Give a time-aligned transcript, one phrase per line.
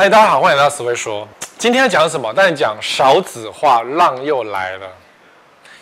[0.00, 1.26] 嗨，大家好，欢迎来到思维说。
[1.58, 2.32] 今天要讲什么？
[2.32, 4.86] 但是讲少子化浪又来了。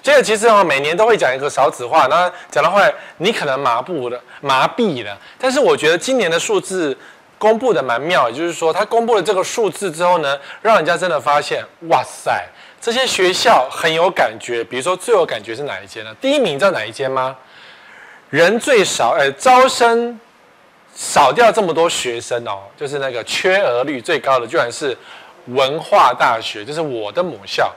[0.02, 5.14] 这个其实啊，每年都会讲一个少子化，那讲到后来，你可能麻木了、麻痹了。
[5.38, 6.96] 但是我觉得今年的数字
[7.36, 12.42] 公布的蛮妙，也就是说，他公布了这个数字之后呢，让人家真的发现，哇塞，
[12.80, 14.64] 这些学校很有感觉。
[14.64, 16.16] 比如说最有感觉是哪一间呢？
[16.22, 17.36] 第一名你知道哪一间吗？
[18.30, 20.18] 人最少，呃，招生
[20.96, 24.96] 少掉这么多学生哦，就是那个缺额率最高的，居然是
[25.48, 27.70] 文化大学，就是我的母校，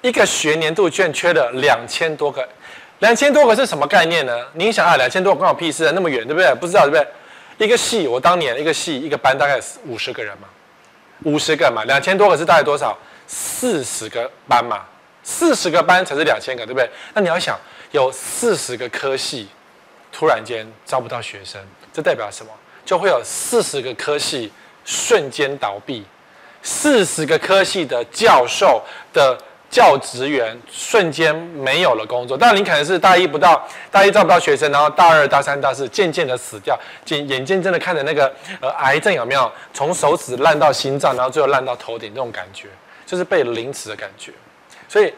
[0.00, 2.48] 一个学年度居然缺了两千多个，
[3.00, 4.44] 两千多个是什么概念呢？
[4.54, 6.54] 你想啊，两千多个关我屁事啊，那么远，对不对？
[6.54, 7.66] 不知道对不对？
[7.66, 10.48] 一个系，我当年一个系一个班大概五十个人嘛，
[11.24, 12.96] 五十个嘛，两千多个是大概多少？
[13.26, 14.80] 四十个班嘛，
[15.22, 16.88] 四十个班才是两千个，对不对？
[17.12, 17.58] 那你要想，
[17.90, 19.48] 有四十个科系。
[20.16, 21.60] 突然间招不到学生，
[21.94, 22.50] 这代表什么？
[22.84, 24.52] 就会有四十个科系
[24.84, 26.04] 瞬间倒闭，
[26.60, 28.82] 四十个科系的教授
[29.12, 29.38] 的
[29.70, 32.36] 教职员瞬间没有了工作。
[32.36, 38.30] 当然，你可能是大一不到，大一招不到学生，然后大二、大三、大四渐渐的死掉，眼眼睁睁的看着那个
[38.60, 42.66] 呃癌症有没有从手指烂到心脏，然后最后烂到头顶，这种感觉
[43.06, 44.32] 就是被凌迟的感觉。
[44.88, 45.14] 所以。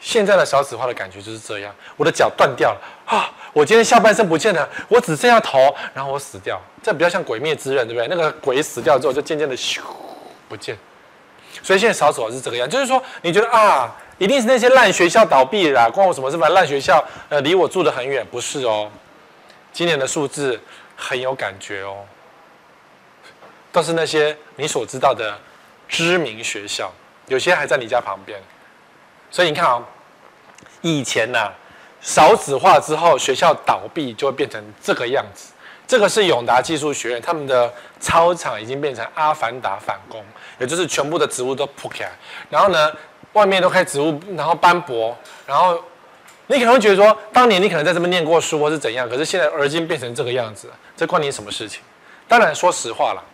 [0.00, 3.30] 现在的少子化的感觉就是这样，我的脚断掉了啊！
[3.52, 6.60] 我今天下半身不见了，我只剩下头，然后我死掉。
[6.82, 8.08] 这比较像《鬼灭之刃》，对不对？
[8.08, 9.80] 那个鬼死掉之后，就渐渐的咻
[10.48, 10.76] 不见。
[11.62, 16.38] 所以现在少子化是这个样，就是说你觉得啊，一定是那些烂学校倒闭了，关我什么事？
[16.38, 18.90] 反正烂学校呃离我住得很远，不是哦。
[19.72, 20.58] 今年的数字
[20.96, 21.98] 很有感觉哦，
[23.70, 25.36] 都是那些你所知道的
[25.88, 26.90] 知名学校，
[27.26, 28.40] 有些还在你家旁边。
[29.30, 29.84] 所以你看啊、哦，
[30.80, 31.52] 以前呢、啊，
[32.00, 35.52] 少子化之后，学校倒闭就会变成这个样子。
[35.86, 40.24] 这个是永达技术学院，他们的操场已经变成阿凡达反攻，
[40.58, 42.08] 也就是全部的植物都铺开，
[42.48, 42.92] 然后呢，
[43.32, 45.82] 外面都开植物，然后斑驳，然后
[46.46, 51.80] 你可能会觉得说，当年你可能在这边念过书或是怎样，可是现在而今变成这个样子，这关你什么事情？
[52.28, 53.24] 当然，说实话了，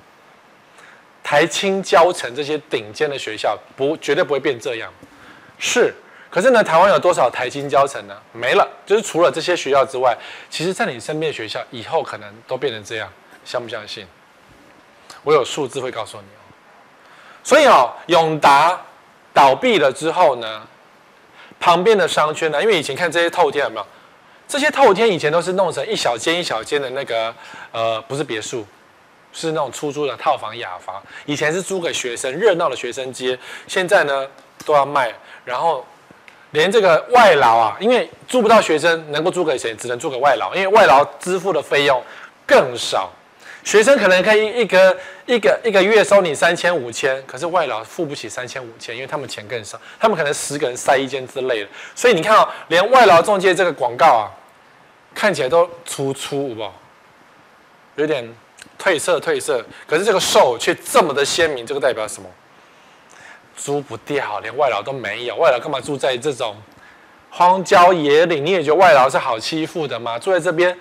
[1.22, 4.90] 台清交成这些顶尖的学校不绝对不会变这样。
[5.58, 5.94] 是，
[6.30, 8.14] 可是呢，台湾有多少台金交成呢？
[8.32, 10.16] 没了，就是除了这些学校之外，
[10.50, 13.10] 其实在你身边的学校以后可能都变成这样，
[13.44, 14.06] 相不相信？
[15.22, 16.40] 我有数字会告诉你哦。
[17.42, 18.78] 所以哦，永达
[19.32, 20.66] 倒闭了之后呢，
[21.58, 23.86] 旁边的商圈呢，因为以前看这些透天有没有？
[24.48, 27.34] 这些透天以前都是弄成一小间一小间的那个，
[27.72, 28.64] 呃，不是别墅，
[29.32, 31.02] 是那种出租的套房雅房。
[31.24, 33.36] 以前是租给学生，热闹的学生街，
[33.66, 34.24] 现在呢
[34.64, 35.12] 都要卖。
[35.46, 35.86] 然后，
[36.50, 39.74] 连这个外劳啊，因为租不到学生，能够租给谁？
[39.76, 42.02] 只能租给外劳，因为外劳支付的费用
[42.44, 43.08] 更少。
[43.62, 51.68] 学生可能可以一个一个一个月收你三千五千，可是外劳付不起三千五千，因为他们钱更少，他们可能十个人塞一间之类的。
[51.94, 54.26] 所以你看啊、哦，连外劳中介这个广告啊，
[55.14, 56.68] 看起来都粗粗不，
[57.96, 58.28] 有点
[58.80, 62.28] 褪色褪色，可是这个瘦却这么的鲜明，这个代表什么？
[63.56, 65.34] 租不掉，连外劳都没有。
[65.36, 66.54] 外劳干嘛住在这种
[67.30, 68.44] 荒郊野岭？
[68.44, 70.18] 你也觉得外劳是好欺负的吗？
[70.18, 70.76] 住在这边，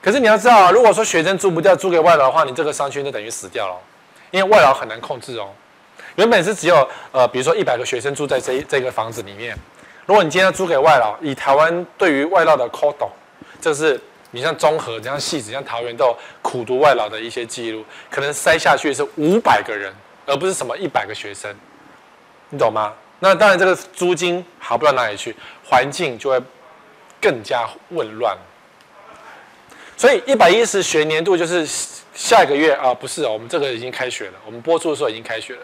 [0.00, 3.74] 可是你要知道啊，如果说学生租不掉，租给外劳的话，你这个商圈就等于死掉了，
[4.30, 5.48] 因为外劳很难控制哦。
[6.16, 9.56] 原本是只有呃，比如说一百个学生住在这这个房子里面，
[10.04, 13.08] 如果你今天要租给外劳，以台湾对于外劳的 code，
[13.60, 13.98] 就是
[14.30, 19.92] 你像中和、像汐止、像桃园都苦读外劳的一些记录，可能塞下去是五百个人，
[20.26, 21.50] 而不是什么一百个学生。
[22.52, 22.92] 你懂吗？
[23.20, 26.38] 那当然，这个租金好不到哪里去，环境就会
[27.18, 28.36] 更加混乱。
[29.96, 31.66] 所以，一百一十学年度就是
[32.12, 34.32] 下一个月啊，不是哦，我们这个已经开学了。
[34.44, 35.60] 我们播出的时候已经开学了。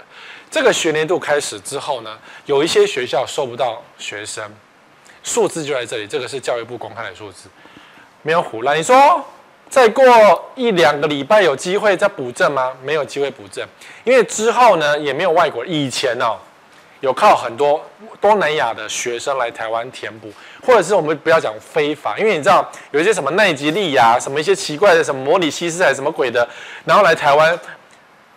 [0.51, 2.17] 这个学年度开始之后呢，
[2.47, 4.51] 有一些学校收不到学生，
[5.23, 6.07] 数字就在这里。
[6.07, 7.51] 这个是教育部公开的数字，
[8.23, 8.79] 没有胡乱。
[8.79, 9.23] 你说
[9.69, 12.73] 再过一两个礼拜有机会再补正吗？
[12.83, 13.67] 没有机会补正，
[14.05, 15.67] 因为之后呢也没有外国。
[15.67, 16.39] 以前哦。
[17.01, 17.81] 有靠很多
[18.21, 20.33] 东南亚的学生来台湾填补，
[20.65, 26.47] 或者是我们不要讲非法，因为你知道有一些什么奈及利亚，什么一些奇怪的什么摩里西斯还是什么鬼的，
[26.85, 27.59] 然后来台湾，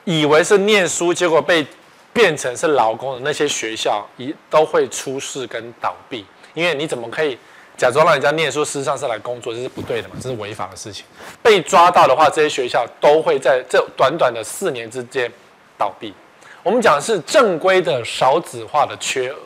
[0.03, 1.65] 以为是念书，结果被
[2.13, 6.25] 变成是劳工的那些学校，一都会出事跟倒闭。
[6.53, 7.37] 因为你怎么可以
[7.77, 11.05] 假装让人家念书，事实上是来工作，这是不对的嘛，这是违法的事情。
[11.41, 15.31] 被抓到的话，这些学校都会在这短短的四年之间
[15.77, 16.13] 倒闭。
[16.63, 19.37] 我们讲的是正规的少子化的缺额，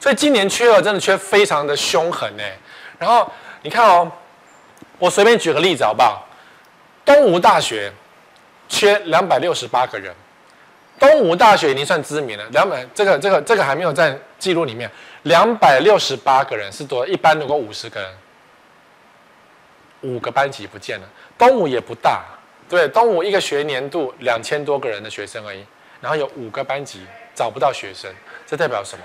[0.00, 2.42] 所以今年缺额真的缺非常的凶狠呢。
[2.98, 3.30] 然后
[3.62, 4.10] 你看哦，
[4.98, 6.26] 我随便举个例子好不好？
[7.04, 7.92] 东吴大学
[8.68, 10.12] 缺两百六十八个人，
[10.98, 14.90] 东吴大学已经算知名了，两百这个这个这个还没有在记录里面，
[15.22, 18.10] 两百六十八个人是多，一般如果五十个人，
[20.00, 21.06] 五个班级不见了。
[21.38, 22.24] 东吴也不大，
[22.68, 25.64] 对，东吴一个学年度两千多个人的学生而已，
[26.00, 28.10] 然后有五个班级找不到学生，
[28.46, 29.04] 这代表什么？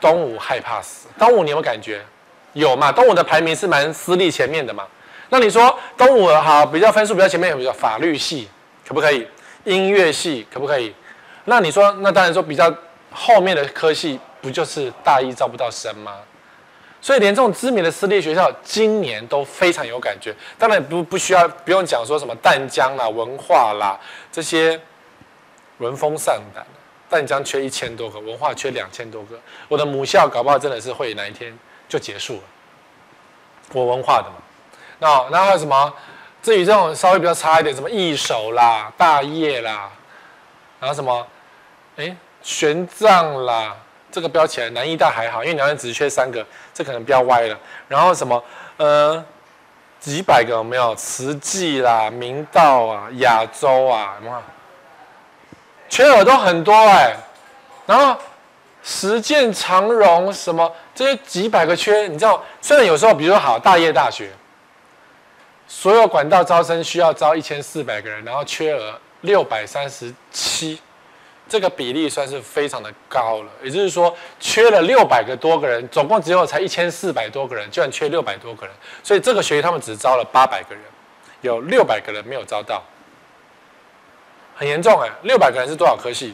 [0.00, 1.06] 东吴害怕死。
[1.18, 2.02] 东吴你有没有感觉？
[2.54, 2.90] 有嘛？
[2.90, 4.86] 东吴的排名是蛮私立前面的嘛。
[5.30, 8.48] 那你说东吴好比较分数比较前面，有没有法律系
[8.86, 9.26] 可不可以？
[9.64, 10.94] 音乐系可不可以？
[11.44, 12.72] 那你说，那当然说比较
[13.10, 16.16] 后面的科系，不就是大一招不到生吗？
[17.00, 20.34] 所以连这种知名的私立学校，今年都非常有感觉。
[20.58, 23.98] 当然不不需要不用讲说什么淡江啦、文化啦
[24.30, 24.80] 这些
[25.78, 26.64] 闻风丧胆。
[27.08, 29.38] 淡江缺一千多个，文化缺两千多个。
[29.68, 31.52] 我的母校搞不好真的是会哪一天
[31.86, 32.42] 就结束了。
[33.74, 34.36] 我文化的嘛，
[34.98, 35.92] 那那还有什么？
[36.42, 39.90] 至于这种稍微比较差一点，什么义守啦、大业啦，
[40.80, 41.26] 然后什么，
[41.96, 43.76] 哎，玄奘啦，
[44.10, 46.42] 这个标起来，南艺大还好，因为两岸只缺三个，
[46.72, 47.58] 这可能标歪了。
[47.88, 48.42] 然后什么，
[48.78, 49.22] 呃，
[50.00, 50.94] 几百个有没有？
[50.94, 54.42] 慈济啦、明道啊、亚洲啊，有没有？
[55.92, 57.14] 缺额都很多哎、
[57.84, 58.16] 然后
[58.82, 64.30] 实践长荣什么这些几百个缺，你知道，虽然有时候比如说好大业大学。
[65.68, 70.80] 所有管道招生需要招一千四百个人，然后缺额六百三十七，
[71.46, 73.50] 这个比例算是非常的高了。
[73.62, 78.74] 也就是说，缺了六百个多个人，总共只有才一千四百多个人，居然缺六百多个人。
[79.02, 80.82] 所以这个学期他们只招了八百个人，
[81.42, 82.82] 有六百个人没有招到，
[84.62, 85.10] 很严重哎！
[85.22, 86.32] 六百个人是多少科系？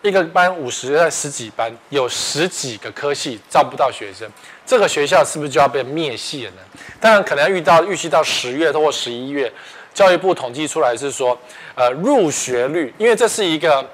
[0.00, 4.30] 一个班五十在十几班，有十几个科系招不到学生，
[4.64, 6.58] 这个学校是不是就要被灭系了呢？
[7.00, 9.52] 当然，可能要遇到预期到十月或十一月，
[9.92, 11.36] 教育部统计出来是说，
[11.74, 13.84] 呃，入学率，因为这是一个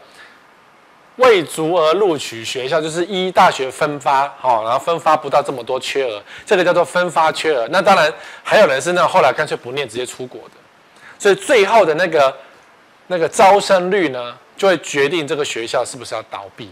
[1.17, 7.67] 未足额录取学校，就是一大学分发，好，然后分发不到这么多缺额，这个叫做分发缺额。
[7.70, 8.12] 那当然
[8.43, 10.50] 还有人是那后来干脆不念，直接出国的，
[11.19, 12.37] 所以最后的那个
[13.11, 14.39] 那个招生率呢？
[14.57, 16.71] 就会决定这个学校是不是要倒闭，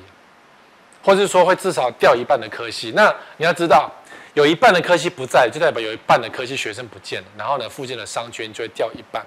[1.03, 2.93] 或者是说会至少掉一半的科系。
[2.95, 3.91] 那你要知道，
[4.35, 7.29] 有一半的科系不在，就代表有一半的科系学生不见了。
[7.37, 9.25] 然后呢，附近的商圈就会掉一半，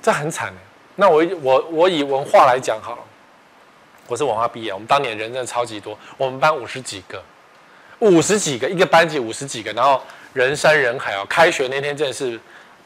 [0.00, 0.54] 这很惨。
[0.94, 3.02] 那我我我以文化来讲好了，
[4.06, 7.22] 我是文化毕业，我们当年人真的超级多，我们班五十几个，
[7.98, 10.00] 五十几个一个班级五十几个，然后
[10.32, 11.26] 人山人海哦。
[11.28, 12.38] 开学那天真的是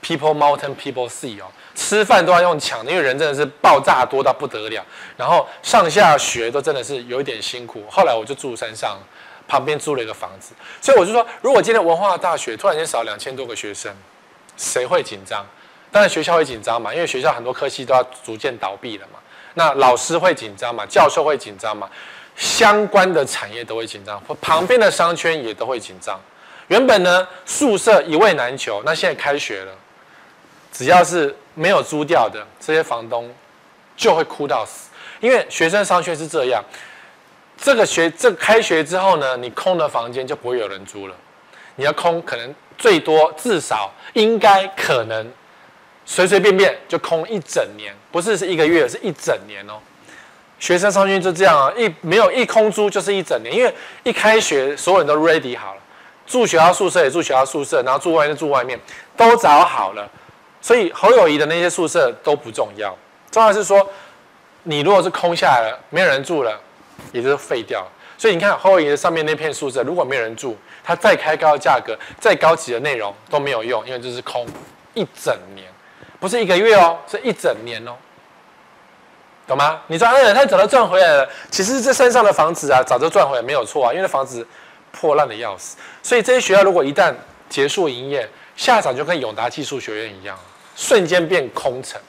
[0.02, 1.46] people mountain people sea 哦。
[1.74, 4.84] 吃饭都要用抢的，因为人真的是爆炸多到不得了。
[5.16, 7.84] 然后上下学都真的是有一点辛苦。
[7.90, 8.98] 后来我就住山上，
[9.48, 10.52] 旁边租了一个房子。
[10.80, 13.92] 所以我就说，如果今天文化大学突然间少两千多个学生，
[14.56, 15.44] 谁会紧张？
[15.90, 19.18] 当然学校会紧张嘛，因为学校很多科系都要逐渐倒闭了嘛。
[19.54, 20.84] 那老师会紧张嘛？
[20.86, 21.88] 教授会紧张嘛？
[22.36, 26.20] 相关的产业都会紧张，旁边的商圈也都会紧张。
[26.66, 29.72] 原本呢，宿舍一位难求，那现在开学了。
[30.74, 33.32] 只要是没有租掉的这些房东，
[33.96, 34.90] 就会哭到死，
[35.20, 36.60] 因为学生商圈是这样，
[37.56, 41.14] 这个学这开学之后呢，你空的房间就不会有人租了，
[41.76, 45.24] 你要空可能最多至少应该可能
[46.04, 49.74] 随随便便就空一整年，不是是一个月，是一整年哦。
[50.58, 55.80] 学生商圈就这样啊，一没有一空租就是一整年，因为一开学所有人都 ready 好了，
[56.26, 58.76] 住学校宿舍也住学校宿舍，然后住外面住外面，
[59.16, 60.10] 都找好了。
[60.64, 62.96] 所以侯友谊的那些宿舍都不重要，
[63.30, 63.86] 重要是说，
[64.62, 66.58] 你如果是空下来了，没有人住了，
[67.12, 67.86] 也就是废掉。
[68.16, 74.46] 所以你看侯友谊的上面那片宿舍，如果没有人住，它再开高的价格，再高级的内容都没有用，因为这是空
[74.94, 75.70] 一整年，
[76.18, 77.92] 不是一个月哦，是一整年哦，
[79.46, 79.82] 懂吗？
[79.88, 84.46] 你说哎，他早就赚回来了，其实这山上的房子啊，早就赚回来没有错啊，因为房子
[84.92, 85.76] 破烂的要死。
[86.02, 87.14] 所以这些学校如果一旦
[87.50, 90.38] 结束营业，下场就跟永达技术学院一样。
[90.74, 92.00] 瞬间变空城。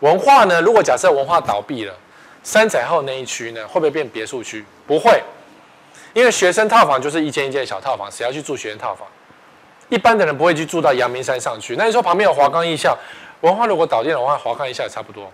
[0.00, 0.60] 文化呢？
[0.60, 1.94] 如果假设文化倒闭了，
[2.42, 4.64] 三彩后那一区呢，会不会变别墅区？
[4.86, 5.22] 不会，
[6.12, 9.06] 因为学生套房就是一间一间小套房，谁要去住学生套房？
[9.88, 11.76] 一般的人不会去住到阳明山上去。
[11.76, 12.96] 那你说旁边有华冈艺校，
[13.40, 15.30] 文化如果倒闭的话，华冈艺校也差不多。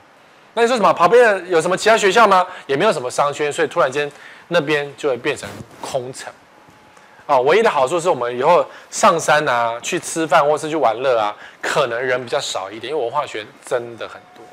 [0.54, 0.92] 那你说什么？
[0.92, 2.46] 旁边有什么其他学校吗？
[2.66, 4.10] 也没有什么商圈，所以突然间
[4.48, 5.48] 那边就会变成
[5.80, 6.32] 空城。
[7.26, 14.44] 啊，唯一的好处是我们以后上山啊，去吃饭或是去玩乐啊，可能人比较少一点，因为文化学真的很多。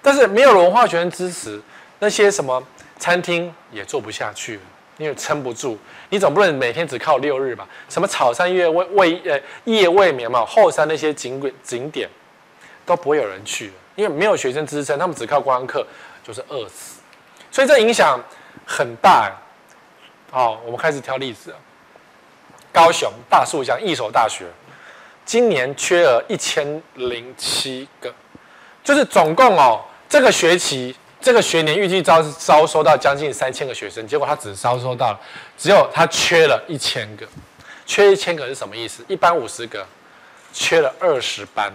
[0.00, 1.60] 但是没有文化学生支持，
[1.98, 2.60] 那些什么
[2.98, 4.58] 餐厅也做不下去，
[4.96, 5.78] 因为撑不住。
[6.08, 7.68] 你总不能每天只靠六日吧？
[7.88, 12.08] 什么草山夜未未呃夜未眠嘛，后山那些景景点，
[12.84, 15.86] 都不会有人去，因为没有学生支撑，他们只靠观光客
[16.24, 17.00] 就是饿死，
[17.50, 18.18] 所以这影响
[18.66, 19.30] 很大。
[20.30, 21.54] 好，我们开始挑例子。
[22.72, 24.46] 高雄大树乡一所大学，
[25.26, 28.12] 今年缺额一千零七个，
[28.82, 35.20] 就是总共哦，这个学期这个学年预计招招收到将近三千个学生，结果他只招收到了，
[35.58, 37.26] 只有他缺了一千个，
[37.84, 39.04] 缺一千个是什么意思？
[39.06, 39.86] 一班五十个，
[40.54, 41.70] 缺了二十班，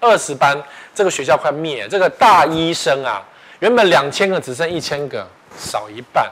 [0.00, 0.62] 二十班
[0.94, 3.26] 这个学校快灭，这个大医生啊，
[3.60, 6.30] 原本两千个只剩一千个，少一半，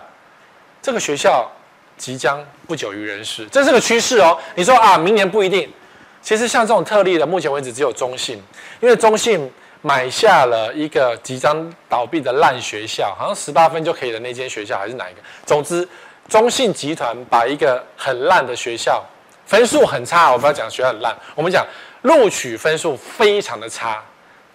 [0.83, 1.51] 这个学校。
[1.97, 4.37] 即将不久于人世，这是个趋势哦。
[4.55, 5.73] 你说啊，明年不一定。
[6.21, 8.41] 其实像这种特例的，目前为止只有中信，
[8.81, 15.21] 因为中信买下了一个即将倒闭的烂学校，好像十八分就可以的那间学校，还是哪一个？
[15.45, 15.87] 总之，
[16.29, 19.05] 中信集团把一个很烂的学校，
[19.47, 21.67] 分数很差，我不要讲学校很烂，我们讲
[22.03, 24.01] 录取分数非常的差，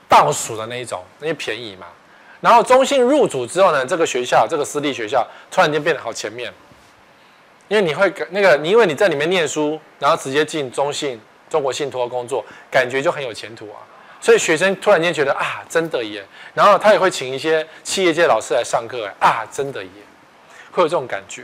[0.07, 1.87] 倒数的那一种，因为便宜嘛。
[2.39, 6.53] 然后中信入主之后呢，这个学校，这个私立学校突然间变得好前面。
[7.67, 11.19] 因为你会那个，你因为你在里面念书，然后直接进中信、
[11.49, 13.83] 中国信托工作，感觉就很有前途啊。
[14.19, 16.25] 所以学生突然间觉得啊，真的耶。
[16.53, 19.89] 然后他也会请一些企业界老师来上课，啊，真的耶，
[20.71, 21.43] 会有这种感觉。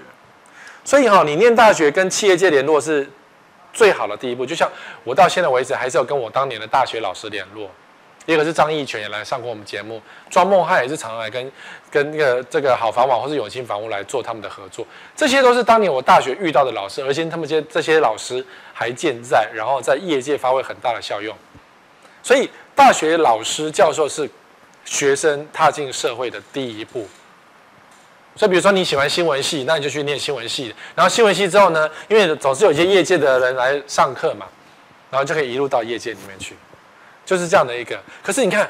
[0.84, 3.10] 所以哈，你念大学跟企业界联络是
[3.72, 4.46] 最好的第一步。
[4.46, 4.70] 就像
[5.04, 7.70] 我到现在为止，还是要跟我当年的大学老师联络。
[8.26, 11.52] 一个是张义全也来上过我们节目，庄梦汉也是常来跟
[11.92, 21.36] 跟那个这个好房网或是永庆房屋来做他们的合作，这些都是当年我大学遇到的老师，而且他们这这些老师还健在，然后在业界发挥很大的效用。
[22.22, 24.30] 所以大学老师教授是
[24.86, 27.06] 学生踏进社会的第一步。
[28.36, 34.48] 所以比如说你喜欢新闻系，那你就去念新闻系，然后新闻系之后呢，因为总是有一些业界的人来上课嘛，
[35.12, 36.56] 然后就可以一路到业界里面去。
[37.26, 38.70] 就是这样的一个，可是你看，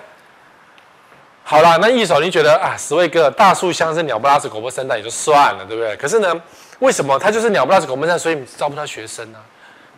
[1.44, 5.96] 好啦，那一手你觉得啊，十位哥大树乡是鸟不拉屎狗不生蛋也就算了，对不对？
[5.98, 6.42] 可是呢，
[6.80, 9.40] 为什么他就是鸟不拉屎狗不生蛋，所以招不到学生呢？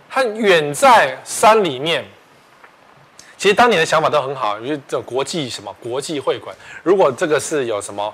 [0.10, 2.06] 他远在山里面，
[3.38, 8.14] 其实当年的想法都很好，因为这国际什么国际会馆，如果这个是有什么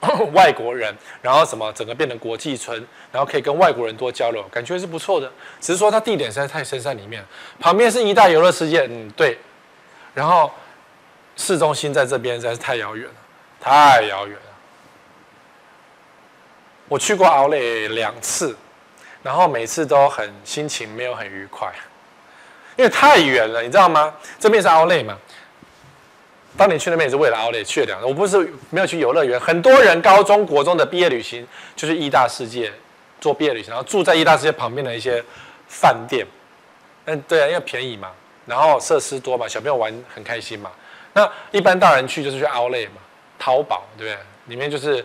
[0.32, 2.76] 外国人，然后什么整个变成国际村，
[3.12, 5.30] 然后可以跟外国人多交流，感觉是不错的。
[5.60, 7.24] 只是说它地点实在太深山里面，
[7.60, 9.38] 旁边是一大游乐世界，嗯，对。
[10.14, 10.50] 然后
[11.36, 13.14] 市中心在这边实在是太遥远了，
[13.60, 14.42] 太遥远了。
[16.88, 18.54] 我去过奥莱两次，
[19.22, 21.72] 然后每次都很心情没有很愉快，
[22.76, 24.12] 因为太远了，你知道吗？
[24.38, 25.16] 这边是奥莱嘛。
[26.54, 29.40] 当年去那边也是为了奥莱去了两次，我不是没有去游乐园。
[29.40, 32.70] 很多人高中国中的毕业旅行就是义大世界
[33.22, 35.24] 做毕业旅行，然后住在义大世界旁边的一些
[35.66, 36.26] 饭店。
[37.06, 38.10] 嗯，对啊，因为便宜嘛。
[38.52, 40.70] 然后设施多嘛，小朋友玩很开心嘛。
[41.14, 43.00] 那一般大人去就是去 Outlet 嘛，
[43.38, 44.18] 淘宝对不对？
[44.44, 45.02] 里面就是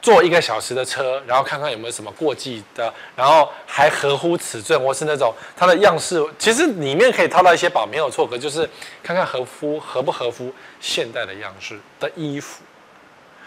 [0.00, 8.24] 坐一个小时的车，然后看看有没有什么过季的，然后还合乎尺寸，或是那种它的样式，其实里面可以淘到一些宝，没有错。
[8.24, 8.68] 可就是
[9.02, 12.62] 看看合乎合不合乎现代的样式的衣服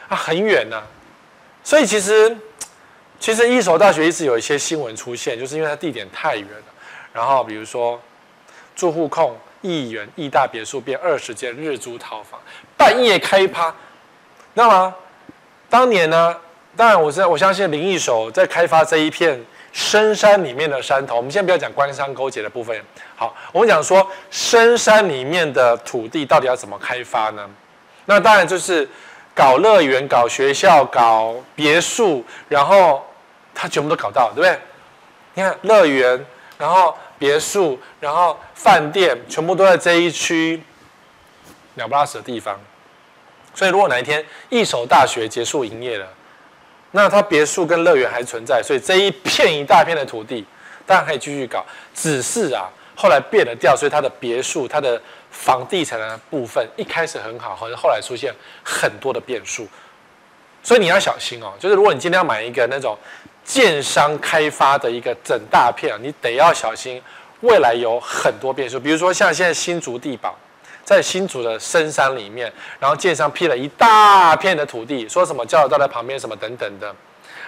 [0.10, 0.84] 啊，很远呐、啊。
[1.63, 2.36] 所以其实
[3.22, 6.74] 其实一所大学一直有一些新闻出现，就是因为它地点太远了。
[7.13, 7.98] 然后比如说。
[8.75, 12.39] 住户控一元义大别墅变二十间日租套房，
[12.75, 13.74] 半夜开趴，
[14.53, 14.94] 那么
[15.70, 16.36] 当年呢？
[16.75, 19.39] 当然，我是我相信林义守在开发这一片
[19.72, 21.15] 深山里面的山头。
[21.15, 22.75] 我们先不要讲官商勾结的部分，
[23.15, 27.48] 好，我们讲说深山里面的土地到底要怎么开发呢？
[28.06, 28.89] 那当然就是
[29.36, 33.06] 搞乐园、搞学校、搞别墅，然后
[33.53, 34.60] 他全部都搞到，对不对？
[35.36, 36.25] 你看乐园，
[36.58, 36.98] 然后。
[37.24, 40.62] 别墅，然后饭店，全部都在这一区
[41.75, 42.60] 鸟不拉屎的地方。
[43.56, 46.06] 所以，如果哪一天义守大学结束营业了，
[46.92, 50.46] 那它别墅跟乐园还存在，所以这一片一大片的土地
[50.86, 51.65] 当然可以继续搞。
[51.94, 55.01] 只是啊，后来变了调，所以它的别墅、它的
[55.32, 59.65] 房地产的部分一开始很好，好像后来出现很多的变数。
[60.62, 62.98] 所以你要小心哦，就是如果你今天要买一个那种。
[63.43, 67.01] 建商开发的一个整大片，你得要小心，
[67.41, 68.79] 未来有很多变数。
[68.79, 70.35] 比如说像现在新竹地堡，
[70.83, 76.93] 在新竹的深山里面，然后建商批了一大片的土地，说什么交流道在旁边什么等等的，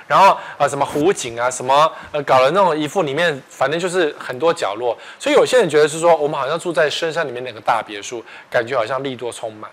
[0.08, 4.98] 然后呃什么湖景啊什么呃搞了那种一副里面，反正就是很多角落。
[5.18, 9.72] 所以有些人觉得是说，我们好像住在深山里面那个大别墅，感觉好像利多充满。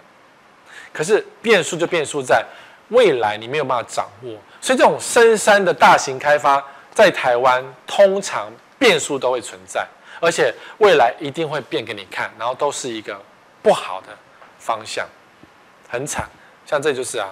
[0.92, 2.44] 可是变数就变数在
[2.90, 4.30] 未来，你没有办法掌握。
[4.62, 6.64] 所以这种深山的大型开发，
[6.94, 9.84] 在台湾通常变数都会存在，
[10.20, 13.20] 而且未来一定会变给你看，然后都是一个
[13.60, 14.16] 不好的
[14.60, 15.04] 方向，
[15.90, 16.28] 很惨。
[16.64, 17.28] 像这就是啊，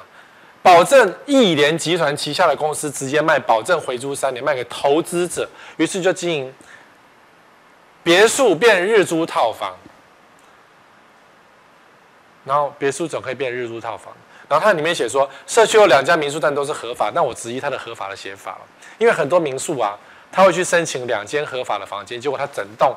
[0.61, 6.53] 保证亿联集团旗下的公司直接卖保证回租三年，卖给投资者，于是就经营
[8.03, 9.77] 别墅变日租套房，
[12.45, 14.13] 然后别墅总可以变日租套房。
[14.51, 17.09] 然后它里面写说，社区有两家民宿，但都是合法。
[17.15, 18.63] 那我质疑它的合法的写法了，
[18.99, 19.97] 因为很多民宿啊，
[20.33, 22.93] 他会去申请两间合法的房间，结果他整栋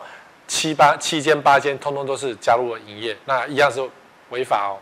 [0.48, 3.88] 七八七间八间，通通都是加入了营业，那一样是
[4.32, 4.82] 违法哦。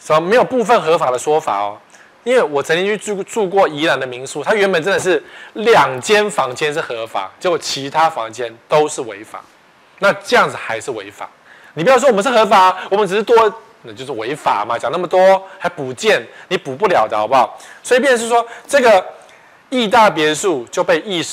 [0.00, 1.78] 什么没有部分合法的说法哦？
[2.24, 5.22] 因为我曾经去住住过宜兰的民宿，它原本真的是
[5.52, 9.40] 两间房间是合法，结果其他房间都是违法。
[10.00, 11.30] 那这样子还是违法？
[11.74, 13.62] 你不要说我们是合法，我们只是多。
[13.82, 17.58] 那就是违法嘛，讲那么多还补建，你补不了的好不好？
[17.82, 19.04] 所以便是说，这个
[19.70, 21.24] 亿大别墅就被亿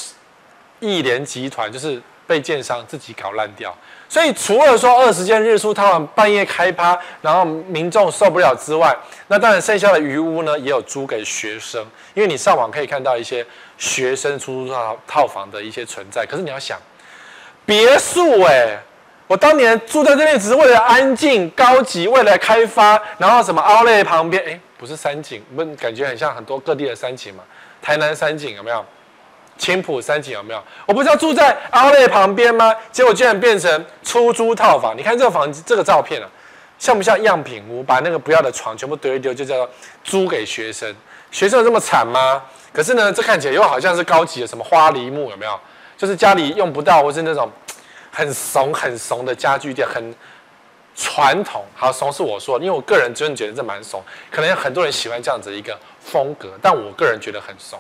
[0.80, 3.76] 亿联集团就是被建商自己搞烂掉。
[4.10, 8.96] 所以除了说二十间日出套房半夜开趴，然后民众受不了之外，
[9.28, 13.46] 那当然剩下的余屋呢，也有租给学生，因为你上网可以看到一些
[13.78, 16.26] 学生出租套套房的一些存在。
[16.26, 16.80] 可是你要想，
[17.66, 18.80] 别墅哎、
[19.28, 27.44] 我当年住在这边，只是为了安静、高级，为了开发，然后什么奥莱旁边，哎，不是山景，不感觉很像很多各地的山景嘛？
[27.82, 28.84] 台南山景有没有？
[29.58, 30.64] 青埔山景有没有？
[30.86, 32.74] 我不是要住在奥莱旁边吗？
[32.90, 34.96] 结果居然变成出租套房。
[34.98, 36.30] 你看这个房子，这个照片啊，
[36.80, 37.84] 像不像样品屋？
[37.84, 39.70] 把那个不要的床全部丢一丢，就叫做
[40.06, 40.96] 租给学生。
[41.32, 42.42] 学生有这么惨吗？
[42.72, 45.60] 可是呢，这看起来又好像是高级的什么花梨木有没有？
[45.98, 47.52] 就是家里用不到，或是那种。
[48.18, 50.04] 很怂很怂的家具店，很
[50.96, 51.64] 传统。
[51.76, 57.80] 好，怂是我说，因为我个人真的觉得这蛮怂，可能有很多人喜欢这样子一个风格，但我个人觉得很怂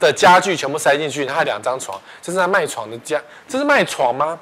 [0.00, 4.36] 的家具全部塞进去，它两张床，这是在卖床的家，这是卖床吗？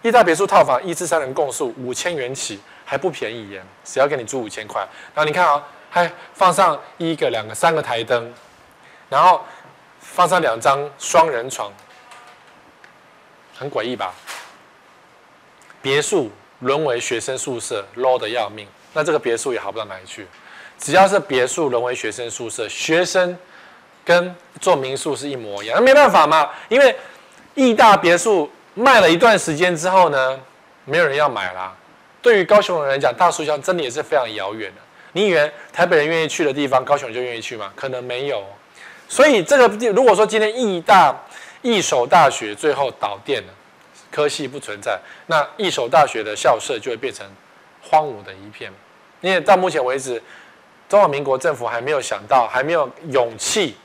[0.00, 4.80] 一大别墅套房一至三人共宿，五千元起，还不便宜耶，只要给你租五千块。
[5.14, 8.32] 然后你看啊、哦，还放上一个、两个、三个台灯，
[9.10, 9.44] 然后
[10.00, 11.70] 放上两张双人床，
[13.54, 14.14] 很诡异吧？
[15.80, 18.66] 别墅沦为学生宿舍，low 的要命。
[18.92, 20.26] 那这个别墅也好不到哪里去。
[20.78, 23.36] 只要是别墅沦为学生宿舍，学生
[24.04, 25.76] 跟做民宿是一模一样。
[25.76, 26.94] 那没办法嘛，因为
[27.54, 30.40] 亿大别墅卖了一段时间之后呢，
[30.84, 31.76] 没有人要买啦。
[32.22, 34.80] 对于高雄人来讲，大树乡真的也是非常遥远的。
[35.12, 37.72] 你以为台北人愿意去的地方，高雄就愿意去吗？
[37.76, 38.44] 可能没有。
[39.08, 41.16] 所以这个如果说今天亿大
[41.62, 43.52] 一所大学最后倒店了。
[44.10, 47.26] 科系不存在，那一所大学的校舍就会变成
[47.82, 48.72] 荒芜的一片。
[49.20, 50.22] 因为到目前为止，
[50.88, 53.76] 中华民国政府还没有想到，还没有勇气。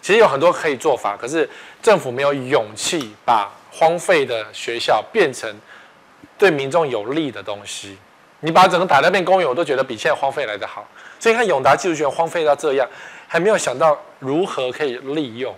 [0.00, 1.48] 其实有很多可以做法，可是
[1.82, 5.52] 政府没有勇气把荒废的学校变成
[6.38, 7.98] 对民众有利的东西。
[8.40, 10.86] 你把整个打掉变公园，我都觉得比现在荒废来得好。
[11.18, 12.88] 所以看永达技术学院荒废到这样，
[13.26, 15.54] 还没有想到如何可以利用。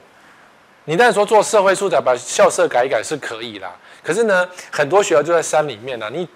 [0.87, 3.71] 你但是说做社会住宅，把校舍改一改是可以啦。
[4.03, 6.11] 可是呢，很多学校就在山里面呢、啊。
[6.13, 6.27] 你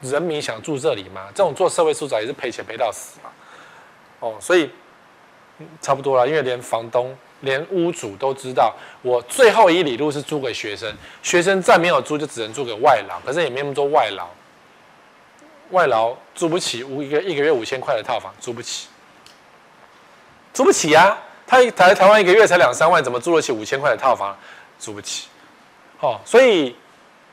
[0.00, 1.28] 人民想住这里吗？
[1.32, 3.30] 这种做社会住宅也是赔钱赔到死嘛。
[4.18, 4.68] 哦，所以
[5.80, 13.20] 差不多了，因为连房东、连屋主都知道，我最后一里路是租给学生，学生再没有租就只能租给外劳。
[13.24, 14.26] 可是也没那么多外劳，
[15.70, 18.88] 外劳租不起五一个一个月五千块的套房，租不起，
[20.52, 21.18] 租不起呀、啊。
[21.46, 24.36] 他台台湾一个月才两三万，怎么租得起五千块的套房？
[24.80, 25.28] 租不起。
[26.00, 26.74] 哦，所以。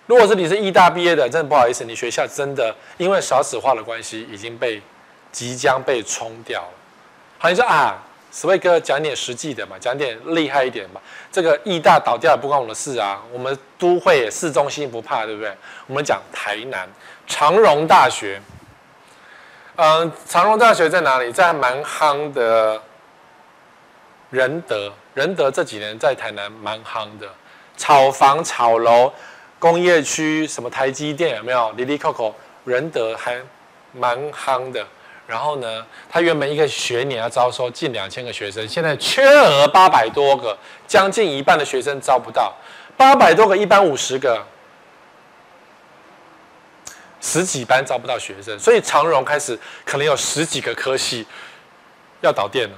[0.10, 4.82] 如果是你是艺大毕业的，真的不好意思，你学校真的因为少子化的关系，已经被
[5.32, 6.74] 即将被冲掉了。
[7.38, 7.96] 好，你说啊，
[8.32, 11.00] 史威哥讲点实际的嘛，讲点厉害一点嘛。
[11.32, 15.54] 这个艺大倒掉也不关我的事啊，我们都会市中心不怕，对不对？
[15.86, 16.90] 我们讲台南
[17.28, 18.42] 长荣大学。
[19.76, 21.32] 嗯，长荣大学在哪里？
[21.32, 22.82] 在蛮夯的
[24.32, 27.28] 仁德，仁德这几年在台南蛮夯的，
[27.78, 29.14] 炒房炒楼。
[29.60, 33.40] 工业区什么台积电有没有？？Lili Coco，仁德还
[33.92, 34.84] 蛮夯的。
[35.28, 42.52] 然后呢，他原本一个学年要招收近两千个学生，现在缺额八百多个，将近一半的学生招不到。
[42.98, 44.44] 八百多个，一班五十个，
[47.22, 51.28] 十几班招不到学生，所以长荣开始可能有十几个科系
[52.22, 52.76] 要倒店了，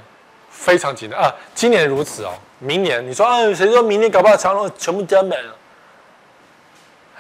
[0.50, 1.34] 非常紧张啊！
[1.56, 5.56] 今年如此哦，明年你说啊，谁说明年搞不好长荣全部加满了？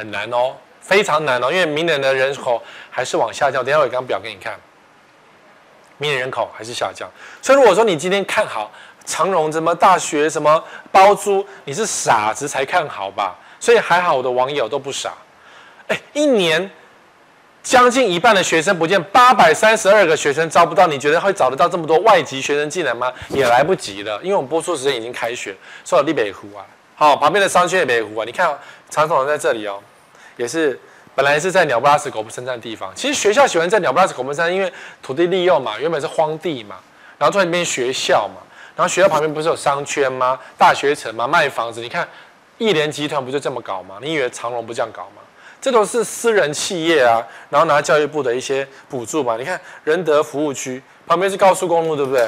[0.01, 2.59] 很难哦，非常难哦，因为明年的人口
[2.89, 3.63] 还是往下降。
[3.63, 4.59] 等下我有张表给你看，
[5.99, 7.07] 明年人口还是下降。
[7.39, 8.71] 所以如果说你今天看好
[9.05, 13.35] 长荣什么大学什么包租，你是傻子才看好吧？
[13.59, 15.13] 所以还好我的网友都不傻。
[15.87, 16.67] 哎，一年
[17.61, 23.13] 将近一半的学生不见，八百三十二个学生招不到，你觉得会找得到这么多外籍学生进来吗？
[23.29, 28.57] 也来不及了，因为我们播出时间已经开学，说到立北湖啊，好，旁边的商圈也北湖啊，你看
[28.89, 29.79] 长筒在这里哦，
[30.37, 30.79] 也是
[31.15, 36.77] 本来是在鸟不拉屎狗不生站的地方，其实学校喜欢在鸟不拉屎狗不生站，因为土地利用嘛，原本是荒地嘛，
[37.17, 38.41] 然后在那边学校嘛，
[38.75, 40.39] 然后学校旁边不是有商圈吗？
[40.57, 42.07] 大学城嘛，卖房子，你看
[42.57, 43.97] 亿联集团不就这么搞吗？
[44.01, 45.21] 你以为长隆不这样搞吗？
[45.59, 49.37] 这都是私人企业啊，然后拿教育部的一些补助嘛。
[49.37, 52.27] 你看仁德服务区旁边是高速公路，对不对？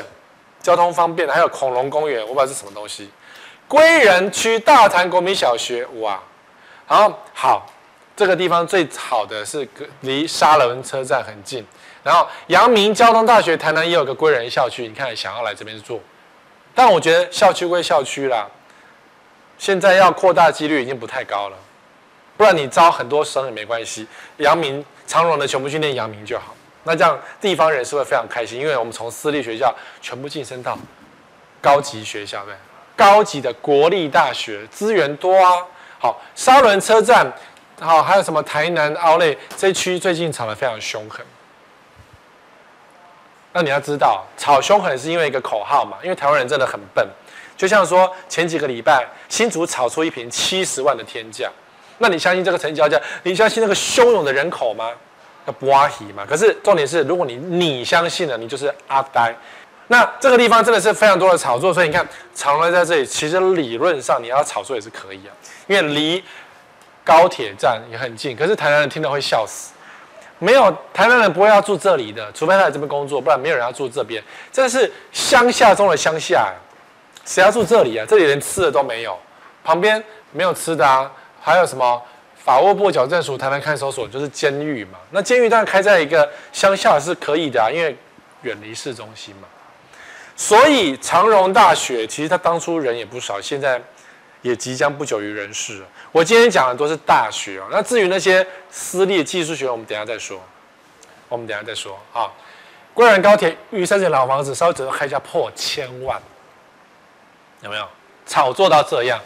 [0.61, 3.09] 交通方便，还有恐龙公园，我不知道是什么东西。
[3.67, 6.21] 归仁区大潭国民小学，哇，
[6.85, 7.65] 好好，
[8.23, 9.67] 这个地方最好的是
[9.99, 11.65] 离沙仑车站很近。
[12.01, 15.99] 然后阳明交通大学台南也有个归仁校区，你看想要来这边做，
[16.73, 18.47] 但我觉得校区归校区啦，
[19.57, 21.57] 现在要扩大几率已经不太高了。
[22.38, 24.07] 不然你招很多生也没关系，
[24.38, 26.55] 阳明长荣的全部训练阳明就好。
[26.86, 30.77] 那这样地方人是会非常开心，因为我们从私立学校全部晋升到
[31.59, 32.55] 高级学校，对，
[32.95, 35.57] 高级的国立大学资源多啊。
[35.99, 37.25] 好，沙仑车站，
[37.79, 41.25] 好，还有什么台南奥莱这区最近吵得非常凶狠。
[43.51, 47.07] 那你要知道，吵凶狠是因为一个口号嘛，因为台湾人真的很笨。
[47.55, 51.49] 就像说前几个礼拜新竹炒出一瓶七十万的天价。
[51.99, 52.99] 那你相信这个成交价？
[53.21, 54.89] 你相信那个汹涌的人口吗？
[55.45, 56.25] 要不阿喜嘛？
[56.27, 59.36] 可是重点是，如果你你相信了，你就是阿呆。
[59.88, 65.31] 那这个地方真的是非常多的炒作，所以你看长荣在这里，其实理论上你要炒作也是可以啊，
[65.67, 66.23] 因为离
[67.03, 68.35] 高铁站也很近。
[68.35, 69.73] 可是台南人听到会笑死，
[70.39, 74.23] 没有台南人不会要住这里的，除非他在这边工作，不然没有人要住这边。
[74.51, 76.53] 这是乡下中的乡下，
[77.25, 78.05] 谁要住这里啊？
[78.07, 79.17] 这里连吃的都没有，
[79.63, 81.11] 旁边没有吃的啊。
[81.41, 82.01] 还有什么
[82.35, 84.97] 法务部矫正署、台南看守所，就是监狱嘛。
[85.11, 87.95] 那监狱当然开在一个乡下是可以的啊，因为
[88.43, 89.47] 远离市中心嘛。
[90.35, 93.81] 所以长荣大学其实他当初人也不少，现在
[94.43, 95.82] 也即将不久于人世。
[96.12, 100.39] 我今天讲的都是大学啊，那至于那些私立技术学院，我们等下再说。
[101.27, 102.29] 我们等下再说啊。
[102.93, 106.21] 归仁高铁玉山这老房子，稍微只能开价破千万，
[107.62, 107.88] 有没有？
[108.27, 109.19] 炒作到这样。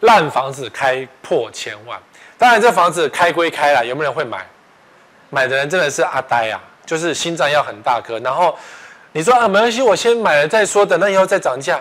[0.00, 1.96] 烂房子开破千万，
[2.36, 4.44] 当然这房子开归开了，有没有人会买？
[5.30, 8.18] 买的人真的是阿呆啊，就是心脏要很大颗。
[8.18, 8.58] 然后
[9.12, 11.80] 你说啊，没关系，我先买了再说，等到以后再涨价。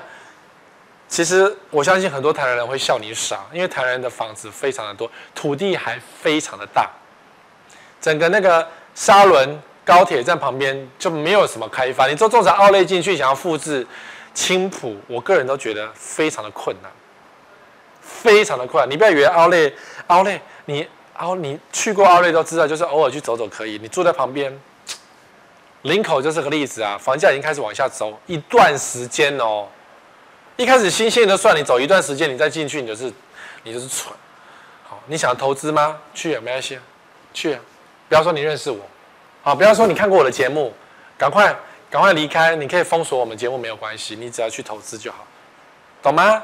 [1.11, 6.89] 其实我相信很多台南人会笑你傻，因为台南的房子非常的多，土地还非常的大。
[7.99, 13.85] 整个那个沙仑高铁站旁边就没有什么开发，你做中产奥莱进去想要复制
[14.33, 16.89] 青埔，我个人都觉得非常的困难。
[18.01, 19.69] 非常的困难，你不要以为奥莱，
[20.07, 23.77] 奥莱，你奥你去过奥莱都知道，就是偶尔去走走可以。
[23.81, 24.57] 你住在旁边，
[25.81, 29.67] 林口就是个例子啊，房价已经开始往下走一段时间哦。
[30.61, 33.11] 一开始新鲜的算，你走一段时间，你再进去，你就是
[33.63, 34.13] 你就是蠢。
[34.87, 35.97] 好，你想投资吗？
[36.13, 36.77] 去啊，没关系，
[37.33, 37.59] 去啊。
[38.07, 38.79] 不要说你认识我，
[39.41, 40.71] 好，不要说你看过我的节目，
[41.17, 41.55] 赶快
[41.89, 42.55] 赶快离开。
[42.55, 45.25] 你可以封锁我们节目没有关系，你只要去投资就好，
[46.03, 46.43] 懂吗？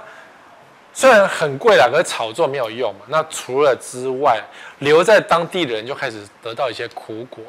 [0.94, 3.02] 虽然很贵啦，可是炒作没有用嘛。
[3.10, 4.42] 那除了之外，
[4.80, 7.44] 留在当地的人就开始得到一些苦果，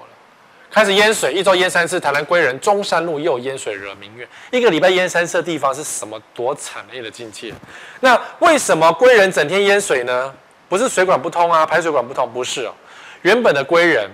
[0.79, 1.99] 开始淹水，一周淹三次。
[1.99, 4.29] 台南归人中山路又淹水，惹民怨。
[4.53, 7.53] 一个礼拜淹三次的地方是什么多惨烈的境界？
[7.99, 10.33] 那为什么归人整天淹水呢？
[10.69, 12.73] 不是水管不通啊，排水管不通，不是哦。
[13.23, 14.09] 原本的归人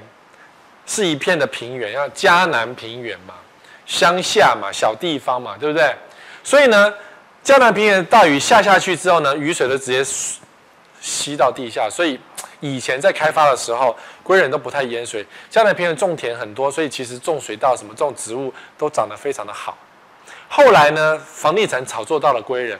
[0.86, 3.34] 是一片的平原，要嘉南平原嘛，
[3.84, 5.94] 乡下嘛，小地方嘛，对不对？
[6.42, 6.94] 所以呢。
[7.42, 10.02] 嘉南平原大雨下下去之后呢，雨水都直接
[10.98, 12.18] 吸到地下，所以
[12.60, 15.24] 以前在开发的时候，归人都不太淹水。
[15.48, 19.78] 嘉南平原种田很多，所以其实种水稻什么种植物都长得非常的好。
[20.48, 22.76] 后来呢，房地产炒作到了归仁，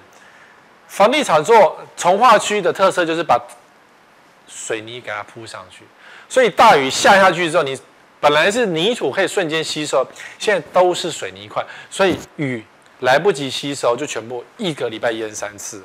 [0.89, 3.41] 房地产做从化区的特色就是把
[4.49, 5.85] 水泥给它铺上去，
[6.29, 7.79] 所以大雨下下去之后，你
[8.19, 10.05] 本来是泥土可以瞬间吸收，
[10.39, 12.65] 现在都是水泥块，所以雨。
[13.01, 15.85] 来不及吸收，就全部一个礼拜淹三次。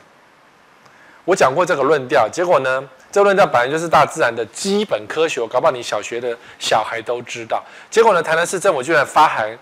[1.25, 7.63] 我讲过这个论调，结果呢，这个论调本来就是大自然的基本科学，搞不好你小学的小孩都知道。
[7.89, 9.57] 结果呢，台南市政府居然发函，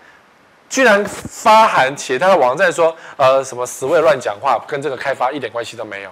[0.70, 6.12] 居然发函写他的网站说，呃，什么死位乱讲话，跟这个开发一点关系都没有。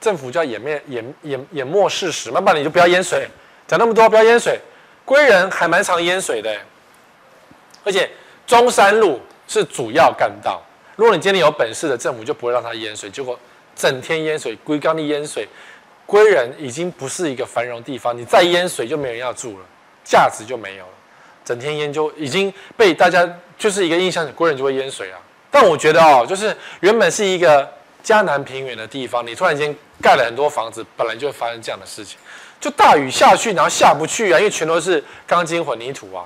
[0.00, 3.28] 政府就要掩面掩掩掩没事实，那不然你就不要淹水，
[3.66, 4.60] 讲那么多不要淹水。
[5.04, 6.54] 归仁还蛮常淹水的，
[7.84, 8.10] 而且
[8.46, 9.20] 中山路。
[9.46, 10.62] 是主要干道。
[10.96, 13.10] 如果你今天有本事的，政府就不会让它淹水。
[13.10, 13.38] 结果
[13.76, 15.48] 整天淹水，龟缸里淹水，
[16.06, 19.64] 归人已经不是一个繁荣地方，你再淹水就没人要住了，
[20.04, 20.92] 价值就没有了，
[21.44, 25.18] 整天淹就已经被大家就是一个印象，归人就会淹水啊。
[25.50, 27.68] 但我觉得哦，就是原本是一个
[28.02, 32.18] 嘉南平原的地方，你突然间盖了很多房子，本来就会发生这样的事情，
[32.60, 36.24] 就大雨下去，然后下不去啊，因为全都是钢筋混凝土啊，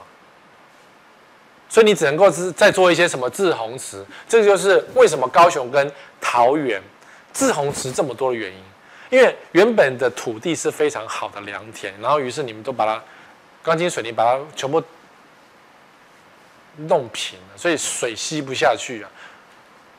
[1.69, 6.83] 所以你只能够是再做一些什么滞洪池，这就是为什么高雄跟桃园
[7.39, 8.59] 滞洪池这么多的原因。
[9.11, 13.01] 因为原本的土地是非常好的良田，然后于是你们都把它
[13.63, 14.83] 钢筋水泥把它全部
[16.77, 19.09] 弄平了，所以水吸不下去啊。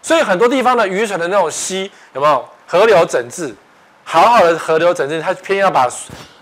[0.01, 3.55] 所以很多地方的愚蠢的那种溪有没有河流整治？
[4.03, 5.89] 好好的河流整治，它偏要把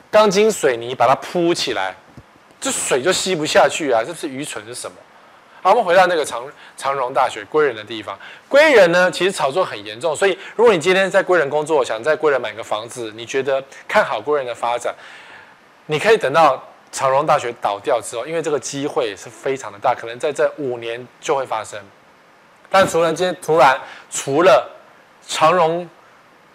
[0.10, 1.96] 钢筋水泥把它铺起来，
[2.60, 4.02] 这水就吸不下去啊！
[4.06, 4.98] 这是愚蠢是什么？
[5.68, 6.46] 好，我们回到那个长
[6.78, 8.18] 长荣大学归仁的地方。
[8.48, 14.96] 归仁呢，其实炒作很严重，所以如果你今天在归仁工作，想在归仁买个房子，你觉得看好归仁的发展，
[15.88, 21.78] 你可以等到长荣大学倒掉之后，因为这个机会是非常的大，可能在这五年就会发生。
[22.70, 23.78] 但突然间，突然
[24.10, 24.72] 除了
[25.28, 25.86] 长荣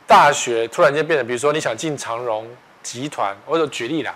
[0.06, 2.48] 大学突然间变得，比如说你想进长荣
[2.82, 4.14] 集团，我就举例啦，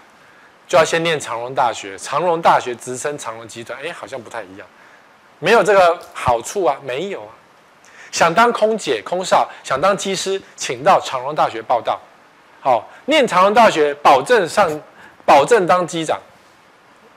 [0.67, 4.67] 就要先念长荣大学，长荣大学直升长荣集团，哎，好像不太一样。
[5.39, 7.29] 没有这个好处啊，没有啊。
[8.13, 12.01] 想当空姐、空少，想当机师，请到长荣大学报到。
[12.61, 14.71] 好，念长荣大学，保证上，
[15.25, 16.19] 保证当机长，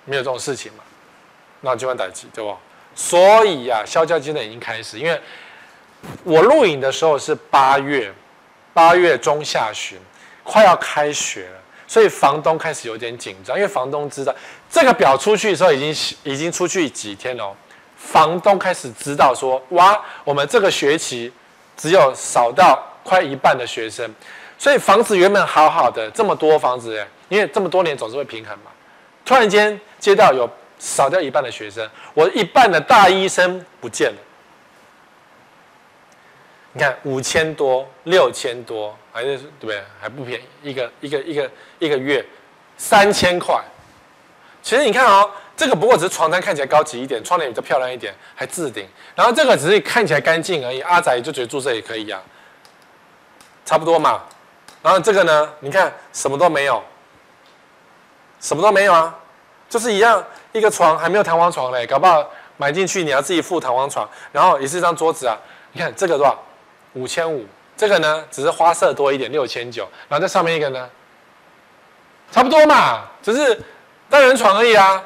[0.03, 0.83] 没有这种事情嘛？
[1.61, 2.55] 那就问代机，对不？
[2.95, 5.21] 所以呀、啊，销价今天已经开始，因为
[6.23, 8.11] 我录影的时候是八月，
[8.73, 9.97] 八月中下旬，
[10.43, 14.35] 快要开学了，所以房东开始有点紧张，因为房东知道
[14.69, 17.55] 这个表出去的时候已经已经出去几天了。
[17.99, 21.31] 房东开始知道说，哇，我们这个学期
[21.75, 24.09] 只有少到快一半的学生，
[24.57, 28.71] 所以房子原本好好的这么多房子，因为这么多年总是会平衡嘛，
[29.25, 34.17] 突然间接到有少掉一半的学生，我一半的大医生不见了。
[36.71, 39.83] 你看五千多、六千多，还是对不对？
[39.99, 42.25] 还不便宜，一个一个一个一个月
[42.77, 43.61] 三千块。
[44.63, 45.29] 其实你看哦。
[45.59, 48.87] 这个不过只是床单看起来高级一点，窗帘比较漂亮一点，还置顶。
[49.13, 52.21] 然后这个只是看起来干净而已，阿宅就觉得住这也可以啊，
[53.65, 54.21] 差不多嘛。
[54.81, 56.81] 然后这个呢，你看什么都没有，
[58.39, 59.13] 什么都没有啊，
[59.67, 65.37] 就是一样一个床还没有弹簧床嘞，搞不好买进去你要自己付弹簧床，然后也是一张桌子啊。
[65.73, 66.41] 你看这个多少？
[66.93, 67.45] 五千五。
[67.75, 69.85] 这个呢只是花色多一点，六千九。
[70.07, 70.89] 然后这上面一个呢，
[72.31, 73.61] 差不多嘛，只是
[74.09, 75.03] 单人床而已啊。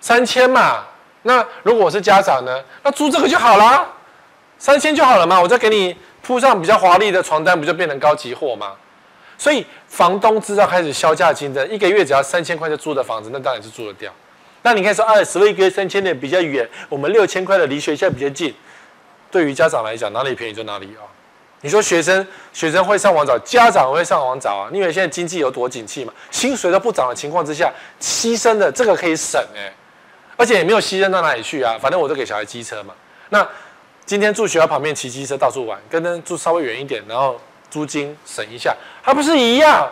[0.00, 0.84] 三千嘛，
[1.22, 2.62] 那如果我是家长呢？
[2.82, 3.86] 那租这个就好啦，
[4.58, 5.40] 三千就好了嘛。
[5.40, 8.72] 我再给你铺上比较华丽的床单，不就变成高级货吗？
[9.36, 14.12] 所以房东知道开始削价竞争，一个月只要三千块就租的房子，那当然是租得掉。
[14.62, 18.54] 那你可以说，啊，十位一个月三千的比较远，我们六千块的离学校比较近。
[19.30, 21.04] 对于家长来讲，哪里便宜就哪里啊。
[21.62, 24.68] 你说学生学生会上网找，家长会上网找啊？
[24.72, 26.12] 你以为现在经济有多景气嘛？
[26.30, 29.72] 薪水都不涨的情况之下，牺牲的这个可以省哎、
[30.40, 32.94] 而且也没有牺牲到哪里去啊，反正我都给小孩机车嘛。
[33.28, 33.46] 那
[34.06, 37.38] 今天住学校旁边骑机车到处玩，跟住稍微远一点，然后
[37.70, 39.86] 租金省一下，还不是一样？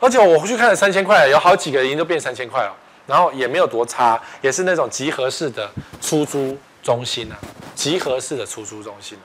[0.00, 2.74] 而且我回去看了三千块，有好几个人都变三千块了，
[3.06, 7.38] 然后也没有多差，也是那种集合式的出租中心啊，
[7.76, 9.16] 集合式的出租中心。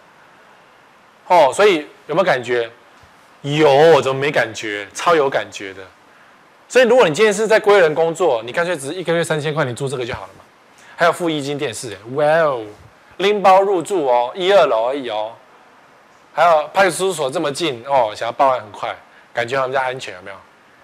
[1.26, 2.70] 哦，所以有没有感觉？
[3.42, 4.88] 有，我怎么没感觉？
[4.94, 5.82] 超有感觉的。
[6.70, 10.44] 所以，如果你今天是在归仁工作，你干脆只一个月三千块，你租这个就好了嘛。
[10.96, 12.62] 还有付一金电视，哇哦，
[13.18, 15.32] 拎包入住哦，一二楼而已哦。
[16.32, 18.96] 还有派出所这么近哦，想要报案很快，
[19.34, 20.38] 感觉他们家安全有没有？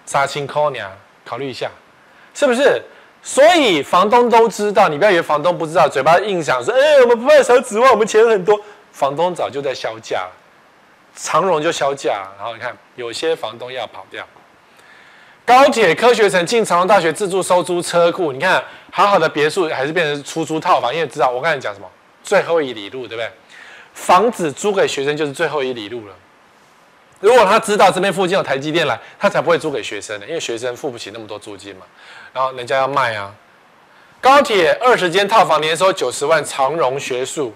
[0.06, 0.90] 杀青扣娘，
[1.24, 1.70] 考虑一下，
[2.34, 2.82] 是不是？
[3.22, 8.60] 所以房东都知道，你不要以为房东不知道，嘴巴硬想说，哎、我们不卖少子化，我们钱很多。
[8.90, 10.26] 房东早就在削价，
[11.14, 14.26] 长荣就削价，然后你看有些房东要跑掉。
[15.46, 21.88] 高铁科学城进长荣大学自助收租车库，你看好好的别墅还是变成出租套房，因为知道我刚才讲什么
[22.20, 23.30] 最后一里路，对不对？
[23.94, 26.14] 房子租给学生就是最后一里路了。
[27.20, 31.86] 如果他知道这边附近有台积电来，他才不会租给学生的，因为学生付不起那么多租金嘛。
[32.32, 33.32] 然后人家要卖啊。
[34.20, 37.54] 高铁二十间套房年收九十万，长荣学术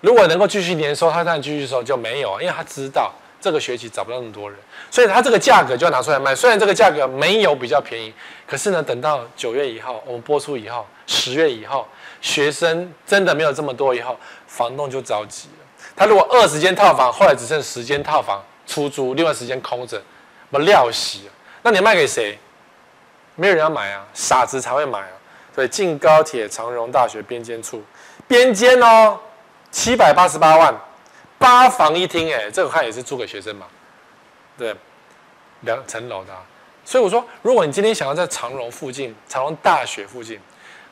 [0.00, 3.14] 如果能够继续年收，他当然继续收就没有，因为他知道。
[3.40, 4.58] 这个学期找不到那么多人，
[4.90, 6.34] 所以他这个价格就要拿出来卖。
[6.34, 8.12] 虽然这个价格没有比较便宜，
[8.46, 11.86] 可是呢，等到九月以后，我们播出以后，十月以后，
[12.20, 15.66] 学生真的没有这么多以后，房东就着急了。
[15.94, 20.02] 他如果二十间套房，后来只剩十间套房，出租，另外十间空着，
[20.50, 21.30] 不料洗，
[21.62, 22.38] 那你卖给谁？
[23.36, 25.14] 没有人要买啊，傻子才会买啊。
[25.54, 27.82] 所以进高铁长荣大学边间处，
[28.26, 29.18] 边间哦，
[29.70, 30.72] 七百八十八万，
[31.38, 33.66] 八房一厅，哎，这个看也是租给学生嘛，
[34.56, 34.74] 对，
[35.60, 36.32] 两层楼的。
[36.84, 40.40] 所以我说，如果你今天想要在长荣附近、长荣大学附近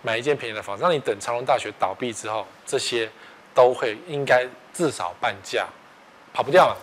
[0.02, 3.11] 买一间便宜的房子，那你等长荣大学倒闭之后，这些
[3.54, 5.66] 都会应该至少半价，
[6.32, 6.76] 跑不掉了。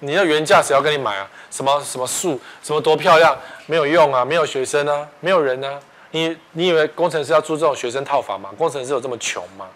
[0.00, 1.30] 你要原价谁要跟你买啊？
[1.50, 5.78] 什么什么树，什么多漂亮，没有用啊，没有学生啊，没有人啊。
[6.10, 8.50] 你你以为工程师要租这种学生套房吗？
[8.58, 9.68] 工程师有这么穷吗？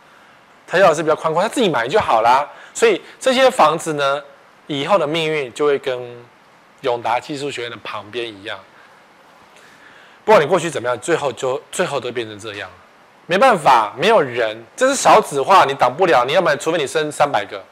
[0.67, 2.49] 他要的是比较宽阔，他自己买就好啦。
[2.73, 4.23] 所以这些房子呢，
[4.67, 6.01] 以后的命运就会跟
[6.83, 8.59] 永达技术学院的旁边一样。
[10.25, 12.69] 不管你过去怎么样，最后就最后都变成这样。
[13.27, 16.25] 没办法，没有人，这是少子化，你挡不了。
[16.27, 17.63] 你要买，除非你生三百个，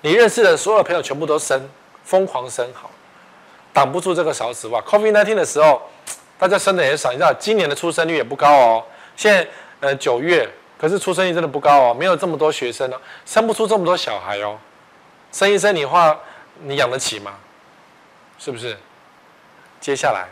[0.00, 1.68] 你认识的所有朋友全部都生，
[2.04, 2.90] 疯狂生好，
[3.72, 4.80] 挡不住这个少子化。
[4.82, 5.80] COVID-19 的时候。
[6.40, 8.82] 大家生的也少，你知道今年的出生率也不高哦。
[9.14, 9.46] 现在
[9.80, 10.48] 呃九月，
[10.80, 14.58] 可是出生率真的不高哦，没有这么多学生哦，生不出这么多小孩哦。
[15.30, 16.18] 生一生你话，
[16.62, 17.34] 你养得起吗？
[18.38, 18.74] 是不是？
[19.78, 20.26] 接下来，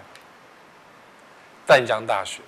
[1.67, 2.41] 淡江大学，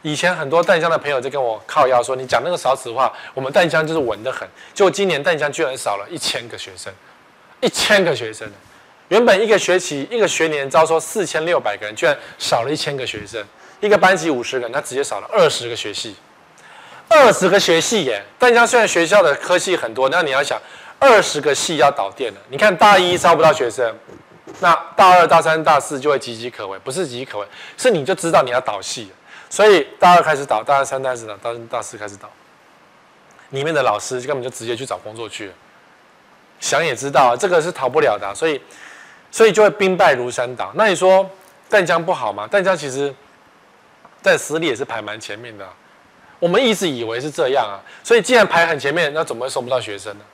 [0.00, 4.48] 以前很多淡江的朋友就跟我靠腰说，你讲那个少子化，我们淡江就是稳得很。
[4.72, 6.90] 结果今年淡江居然少了一千个学生，
[7.60, 8.50] 一千个学生。
[9.08, 13.44] 原本一个学期一个学年招收四千六百个人，居然少了一千个学生。
[13.80, 16.16] 一个班级五十个人，他直接少了二十个学系，
[17.14, 18.22] 二十个学系耶！
[18.38, 20.60] 淡江虽然学校的科系很多，那你要想，
[20.98, 22.40] 二十个系要导电了。
[22.48, 23.94] 你看大一招不到学生，
[24.60, 27.46] 那大二、大三、大四就会岌岌可危，不是岌岌可危，
[27.76, 29.12] 是你就知道你要导系。
[29.50, 32.30] 所以大二开始导，大二、三开始导，大三、大四开始导，
[33.50, 35.52] 里面的老师根本就直接去找工作去了。
[36.60, 38.60] 想也知道，这个是逃不了的，所以。
[39.34, 40.70] 所以就会兵败如山倒。
[40.74, 41.26] 那你说
[41.66, 42.46] 淡江不好吗？
[42.46, 43.10] 淡江其实，
[44.20, 45.66] 在实力也是排蛮前面的。
[46.42, 47.78] 我们一直以为是这样啊。
[48.02, 50.24] 所以既然排很前面，那怎么会收不到学生呢？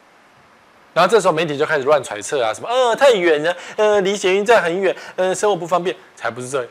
[0.94, 6.68] 然后这时候媒体就开始乱揣测啊，什么呃太远了，呃离捷运站很远，呃生活不方便，才不是这样，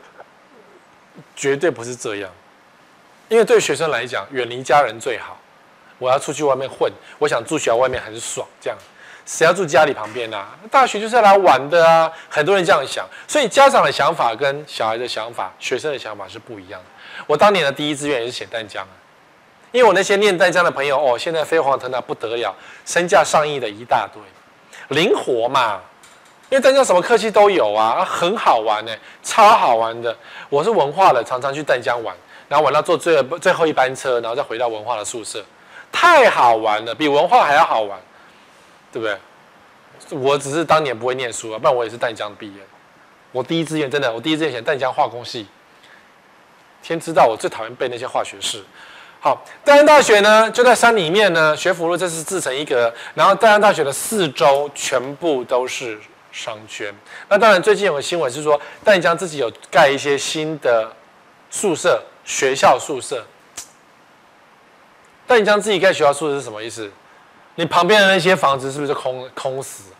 [1.36, 2.28] 绝对不是这样。
[3.28, 5.38] 因为对学生来讲，远离家人最好。
[5.98, 8.76] 我要出去外面混，我想住学校外面很爽，这样。
[9.24, 10.48] 谁要住家里旁边啊？
[10.70, 12.10] 大学就是要来玩的啊！
[12.30, 16.86] 很多人这样想，所以家长的想法跟小孩的想法、学生的想法是不一样的。
[17.26, 18.94] 我当年的第一志愿也是写淡江啊，
[19.72, 22.54] 因为我那些念淡江的朋友哦，现在飞黄腾达不得了，
[22.84, 24.22] 身价上亿的一大堆，
[24.96, 25.80] 灵活嘛。
[26.50, 30.16] 因为淡江什么科系都有啊，很好玩呢，超好玩的。
[30.48, 32.16] 我是文化的，常常去淡江玩，
[32.48, 35.44] 然后晚上坐最最后一班车，然后再回到文化的宿舍，
[35.92, 37.98] 太好玩了，比文化还要好玩。
[38.90, 39.18] 对不对？
[40.18, 42.62] 我只是当年不会念书啊，不然我也是淡江毕业。
[43.32, 45.46] 我第一志愿真的，我第一志愿选淡江化工系。
[46.82, 48.64] 天知道我最讨厌背那些化学式。
[49.20, 55.98] 好，淡江大学呢就在山里面呢，学府路这是自成一格，然后淡江大学的四周全部都是
[56.30, 56.94] 商圈。
[57.28, 60.90] 那当然最近有个新闻是说，淡江自己有盖一些新的
[61.50, 63.26] 宿舍，学校宿舍。
[65.26, 66.88] 淡江自己盖学校宿舍是什么意思？
[67.56, 69.90] 你旁边的那些房子是不是空空死？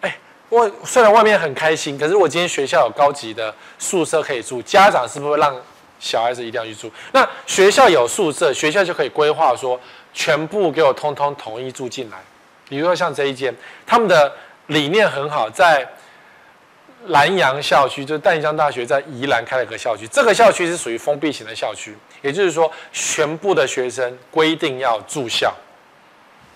[0.00, 5.54] 哎，我虽然外面很开心，可是我今天学校有高级的宿舍可以住，家长是不是会让
[6.00, 6.90] 小孩子一定要去住？
[7.12, 9.78] 那学校有宿舍，学校就可以规划说，
[10.12, 12.16] 全部给我通通统一住进来。
[12.68, 13.54] 比如说像这一间，
[13.86, 14.32] 他们的
[14.66, 15.86] 理念很好，在
[17.06, 25.52] 南阳校区，就是淡江大学在宜兰开了个校区，这个校区是属于封闭型的校区，也就是说，全部的学生规定要住校。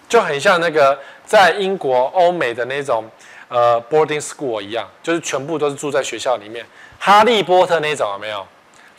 [0.08, 3.04] 就很像那个在英国、欧美的那种
[3.48, 6.64] 呃 boarding school 一样，就是全部都是住在学校里面。
[6.98, 8.46] 哈利波特那种有没有？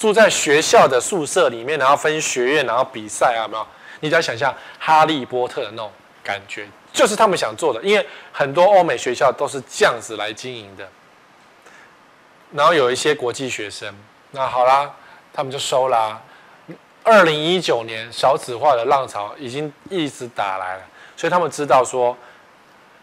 [0.06, 3.68] 住在学校的宿舍里面，然后分学院，然后比赛啊，没有？
[4.02, 5.92] 你只要想象哈利波特的那种
[6.24, 7.82] 感觉，就是他们想做的。
[7.82, 10.88] 因为很多欧美学校都是这样子来经营的。
[12.52, 13.92] 然后有一些国际学生，
[14.30, 14.94] 那好啦，
[15.34, 16.22] 他们就收啦。
[17.02, 20.84] 二零一九年少子化的浪潮已经一直打来了。
[21.18, 22.16] 所以他们知道说，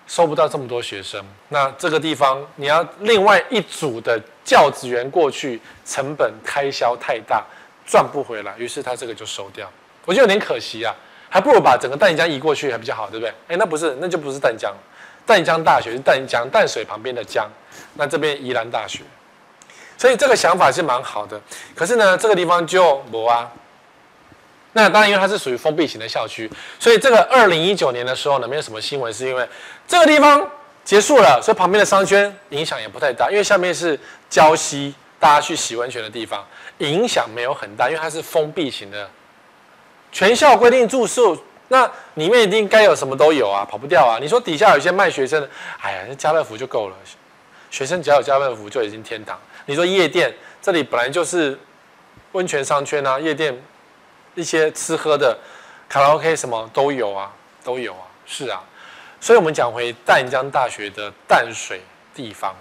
[0.06, 7.44] 收不到这么多学生，那这个地方你要另外一组的教职员过去，成本开销太大，
[7.86, 8.54] 赚不回来。
[8.58, 9.70] 于是他这个就收掉，
[10.04, 10.94] 我觉得有点可惜啊，
[11.28, 13.32] 还不如把整个淡江移过去还比较好，对不对？
[13.48, 14.74] 哎，那不是，那就不是淡江，
[15.24, 17.48] 淡江大学是淡江淡水旁边的江，
[17.94, 19.00] 那这边宜兰大学，
[19.96, 21.40] 所以这个想法是蛮好的。
[21.74, 23.50] 可是呢，这个地方就没啊。
[24.74, 29.46] 那当然，因为它是属于封闭型的校区，所以这个二零一九年的时候呢，没有什么新闻，是因为
[29.86, 30.50] 这个地方
[30.84, 33.98] 结束了，所以旁边的商圈影响也不太大，因为下面是
[34.30, 36.44] 礁溪，大家去洗温泉的地方，
[36.78, 39.08] 影响没有很大，因为它是封闭型的。
[40.10, 44.18] 全校规定住宿，那里面一定该有什么都有啊，跑不掉啊。
[44.20, 45.48] 你说底下有些卖学生的，
[45.80, 46.96] 哎呀，那家乐福就够了，
[47.70, 49.40] 学生只要有家乐福就已经天堂。
[49.64, 51.58] 你说夜店，这里本来就是
[52.32, 53.56] 温泉商圈啊，夜店
[54.34, 55.38] 一些吃喝的，
[55.88, 57.32] 卡拉 OK 什么都有啊，
[57.64, 58.62] 都有啊，是啊。
[59.22, 61.80] 所以，我们讲回淡江大学的淡水
[62.12, 62.52] 地方，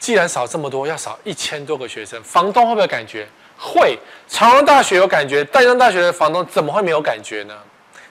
[0.00, 3.24] 既然少这么多，要少一千多个学生，房东会不会感觉？
[3.56, 3.96] 会。
[4.26, 7.56] 长荣大学有感觉，淡江大学的房东怎么会没有感觉呢？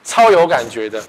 [0.05, 1.03] 超有感觉的。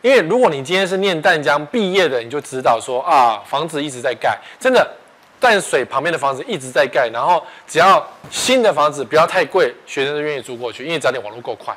[0.00, 4.90] 因为如果你今天是念淡江毕业的，你就知道说啊，房子一直在盖，真的，
[5.38, 11.76] 淡水旁边的房子一直在盖，然后只要新的房子不要太贵，学生都愿意租过去，因为只要你网络够快。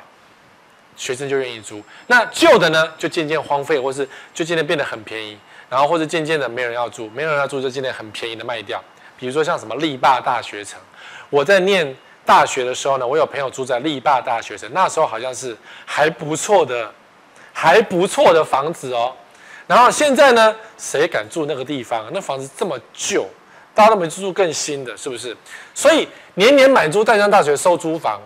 [1.00, 5.34] 学生就愿意租，那旧的呢，就渐渐荒废，或是就渐渐变得很便宜，
[5.70, 8.78] 然后或者渐渐的没人要住，没人要住就渐渐很便宜的卖掉。
[9.18, 10.78] 比如说像什么力霸大学城，
[11.30, 11.96] 我在念
[12.26, 16.92] 大学的时候呢，我有朋友住在力霸大学城，那时候好像是还不错的，
[17.54, 19.16] 还不错的房子哦。
[19.66, 22.10] 然后现在呢，谁敢住那个地方？
[22.12, 23.26] 那房子这么旧，
[23.74, 25.34] 大家都没住更新的，是不是？
[25.74, 28.20] 所以年年满租淡江大学收租房，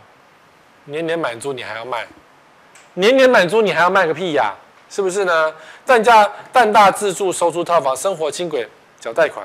[0.86, 2.04] 年年满租你还要卖。
[2.94, 4.54] 年年满租，你还要卖个屁呀？
[4.90, 5.52] 是不是呢？
[5.84, 8.68] 淡价淡大自住收租套房，生活轻轨
[9.00, 9.44] 缴贷款，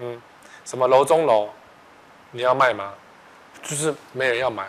[0.00, 0.20] 嗯，
[0.66, 1.48] 什么楼中楼，
[2.30, 2.92] 你要卖吗？
[3.62, 4.66] 就是没人要买。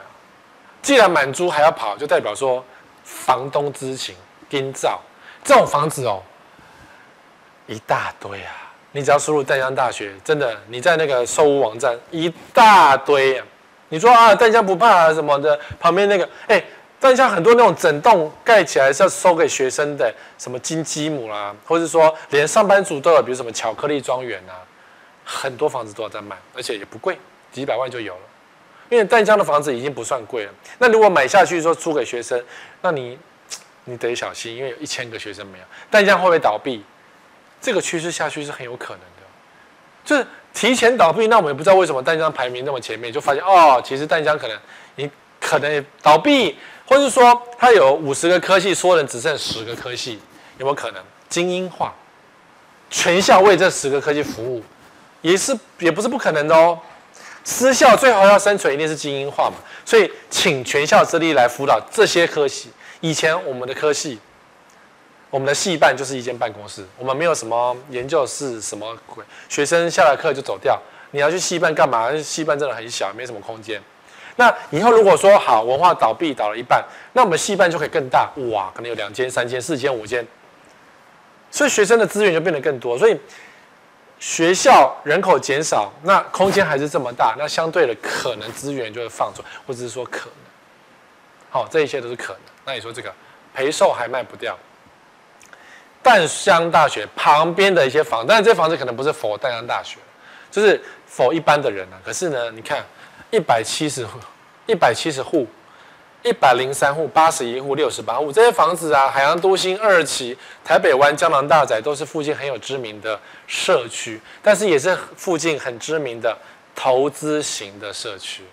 [0.82, 2.64] 既然满租还要跑，就代表说
[3.04, 4.16] 房东知情，
[4.50, 5.02] 跟造
[5.44, 6.24] 这种房子哦，
[7.66, 8.54] 一大堆啊。
[8.94, 13.44] 你只要输入淡江大学，真的你在那个售屋网站一大堆。
[13.90, 16.64] 你说啊，淡江不怕啊什么的，旁边那个哎。
[17.00, 24.66] 但像很多那种整栋盖起来是要收给学生的，什么金鸡母啦，或者说连上班族都有，比如什么巧克力庄园啊，
[25.24, 27.18] 很多房子都要在卖，而且也不贵，
[27.52, 28.22] 几百万就有了。
[28.90, 32.42] 因为淡江的房子已经不算贵了，那如果买下去说租给学生，
[32.82, 33.20] 那你
[33.84, 36.84] 你得小心，因为有一千个学生没有，淡江会不会倒闭？
[37.62, 39.24] 这个趋势下去是很有可能的，
[40.04, 41.28] 就是提前倒闭。
[41.28, 44.58] 那我们也不知道为什么淡江排名那么前面，就发现哦，其实淡江可能
[44.96, 46.58] 你可能也倒闭。
[46.88, 50.20] 或者说，它有五十个科系，说人只剩十个科系，
[50.58, 51.94] 有没有可能精英化？
[52.90, 54.64] 全校为这十个科系服务，
[55.22, 56.80] 也是也不是不可能的哦。
[57.44, 59.58] 私校最好要生存，一定是精英化嘛。
[59.86, 62.72] 所以，请全校之力来辅导这些科系。
[63.02, 64.18] 以前我们的科系，
[65.30, 70.82] 我们的系办就是一间办公室，我们没有什么研究室，什么鬼，学生下了课就走掉。
[71.12, 72.16] 你要去系办干嘛？
[72.22, 73.82] 系办真的很小，没什么空间。
[74.40, 80.26] 那以后如果说好文化倒闭倒了一半，那我们戏班就可以更大哇，可能有两间、三间、四间、五间，
[81.50, 82.96] 所以学生的资源就变得更多。
[83.00, 83.20] 所以
[84.20, 90.36] 学校人口减少，那空间还是这么大，那相对的可能资源就会放出，或者是说可能，
[91.50, 92.42] 好，这一切都是可能。
[92.64, 93.12] 那你说这个
[93.56, 94.56] 陪寿还卖不掉，
[96.04, 99.98] 淡江大学旁边的一些房，但是这房子可能不是 for 淡江大学，
[100.52, 100.80] 就是
[101.12, 101.98] for 一般的人啊。
[102.06, 102.86] 可是呢，你看。
[103.30, 104.18] 一百七十户，
[104.66, 105.46] 一百七十户，
[106.24, 116.38] 一百零三户，八十一户，六十八户，这些房子啊，海洋都心二期、台北湾、江南大宅都是附近很有知名的社区，但是也是附近很知名的
[116.74, 118.44] 投资型的社区。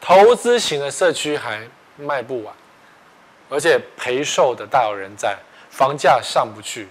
[0.00, 1.60] 投资型的社区还
[1.98, 2.54] 卖不完，
[3.50, 5.36] 而且赔售的大有人在，
[5.70, 6.88] 房价上不去。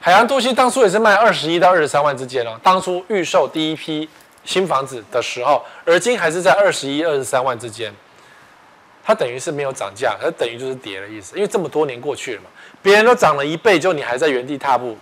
[0.00, 4.08] 海洋都心当初也是卖二十一到二十三万之间哦，当初预售第一批。
[4.48, 7.92] 新房子的时候，而今还是在二十一、二十三万之间，
[9.04, 11.36] 它等于是没有涨价，它等于就是跌的意思。
[11.36, 12.48] 因为这么多年过去了嘛，
[12.80, 14.96] 别人都涨了一倍，就你还在原地踏步，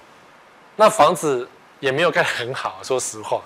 [0.75, 2.81] 那房子也没有盖得很好。
[2.83, 3.41] 说实话，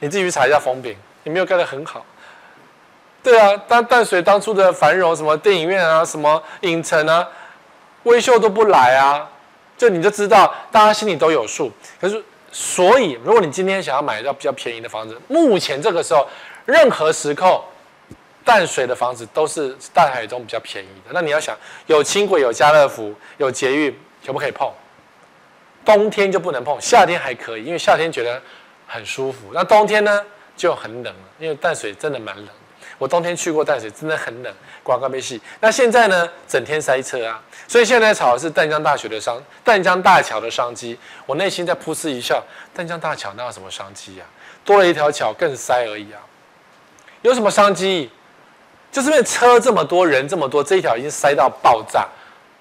[0.00, 0.94] 你自己去查一下风评，
[1.24, 2.04] 也没有盖得很好。
[3.22, 7.26] 对啊，但淡水当初的繁荣，什么电影院啊，什么影城啊，
[8.02, 9.26] 威秀都不来啊，
[9.78, 11.72] 就你就知道，大家心里都有数。
[11.98, 12.22] 可是。
[12.50, 16.26] 所以，如果你今天想要买到比较便宜的房子，目前这个时候，
[16.64, 17.64] 任何时候，
[18.44, 21.10] 淡水的房子都是大海中比较便宜的。
[21.12, 23.94] 那你要想，有轻轨、有家乐福、有捷运，
[24.26, 24.72] 可不可以碰？
[25.84, 28.40] 冬天就不能碰，夏天还可以，因为夏天觉得
[28.86, 29.50] 很舒服。
[29.52, 30.24] 那冬天呢，
[30.56, 32.48] 就很冷了，因为淡水真的蛮冷。
[32.98, 35.40] 我冬天去过淡水，真的很冷，刮刮被戏。
[35.60, 40.98] 那现在呢，整天塞车啊，所以现在炒的是淡江大学的商，淡江大桥的商机。
[41.24, 42.44] 我内心在噗嗤一笑，
[42.74, 44.26] 淡江大桥那有什么商机啊？
[44.64, 46.20] 多了一条桥更塞而已啊。
[47.22, 48.10] 有什么商机？
[48.90, 52.08] 就是因为车这么多人这么多，这一条已经塞到爆炸，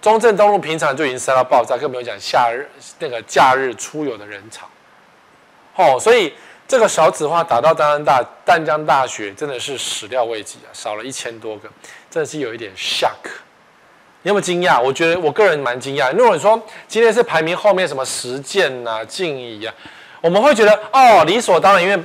[0.01, 2.69] 中正东路平常就已经塞到爆炸，更没有讲夏日
[2.99, 4.67] 那个假日出游的人潮。
[5.75, 6.33] 哦，所以
[6.67, 11.69] 这个少子化打到淡江大淡江大学真的是始料未及啊，少了一千多个，
[12.09, 13.29] 真的是有一点 shock。
[14.23, 14.81] 你有没有惊讶？
[14.81, 16.11] 我觉得我个人蛮惊讶。
[16.11, 19.73] 如果你说今天是排名后面什么实践呐、静宜啊，
[20.19, 21.97] 我们会觉得哦理所当然，因为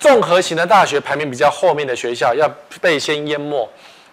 [0.00, 2.50] 综合型的大学排名比较后面的学校要
[2.80, 3.68] 被先淹没，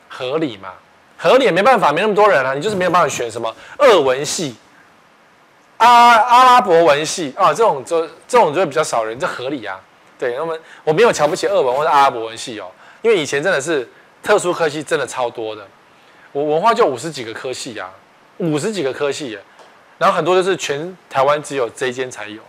[0.07, 0.69] 合理嘛？
[1.17, 4.55] 合理也没办法，没那么多人啊，你就是没有办法选什么俄文系、
[5.77, 9.79] 阿阿拉伯文系啊，这种就这种就会比较少人，这合理啊。
[10.19, 13.87] 对，那么我没有瞧不起俄文或者阿拉伯文系哦，因为以前真的是
[14.23, 15.65] 特殊科系真的超多的。
[16.31, 17.89] 我文化就五十几个科系呀，
[18.37, 19.37] 五十几个科系，
[19.97, 22.41] 然后很多都是全台湾只有这一间才有，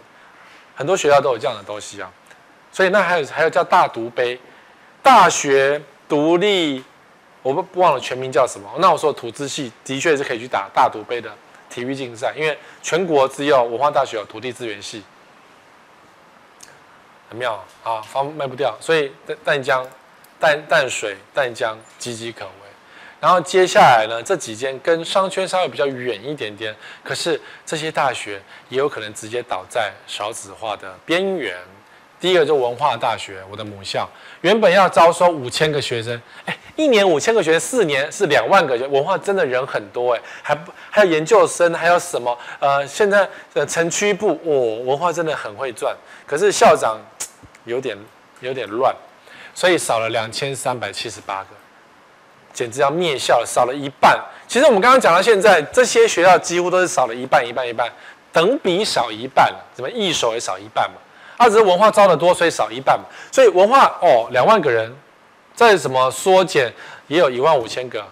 [0.75, 2.11] 很多学校都有这样的东西啊，
[2.73, 4.39] 所以那还有还有叫大独杯，
[5.03, 6.83] 大学独立，
[7.43, 8.69] 我不忘了全名叫什么。
[8.79, 11.31] 那我说土资系的确是可以去打大独杯的
[11.71, 15.03] 体育竞赛，因为全国只有文化大学有土地资源系，
[17.29, 19.87] 很妙啊，房卖不掉，所以淡淡江、
[20.41, 22.51] 淡淡水、淡江岌岌可危。
[23.21, 31.57] 然后接下来呢，这几间跟商圈稍微比较远一点点，可是这些大学也有可能直接倒在少子化的边缘。
[32.21, 34.09] 第一个就文化大学，我的母校，
[34.41, 38.87] 原本要招收五千个学生，哎，一年五千个学生，四年是两万个学。
[38.87, 40.59] 文化真的人很多哎，还
[40.91, 42.37] 还有研究生，还有什么？
[42.59, 45.97] 呃，现在的城区部，哦，文化真的很会赚，
[46.27, 46.99] 可是校长
[47.65, 47.97] 有点
[48.41, 48.95] 有点乱，
[49.55, 51.49] 所以少了两千三百七十八个。
[52.53, 54.19] 简直要灭校，少了一半。
[54.49, 57.89] 其实我们刚刚讲到现在，这些学校几乎都是少了一半，一半，一半，
[58.33, 59.55] 等比少一半。
[59.73, 60.97] 怎么一手也少一半嘛？
[61.39, 63.07] 它、啊、只是文化招的多，所以少一半嘛。
[63.33, 64.95] 所以文化哦，两万个人，
[65.55, 66.71] 再什么缩减
[67.07, 68.05] 也有一万五千个，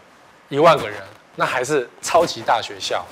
[0.49, 0.99] 一万个人，
[1.35, 3.05] 那还是超级大学校。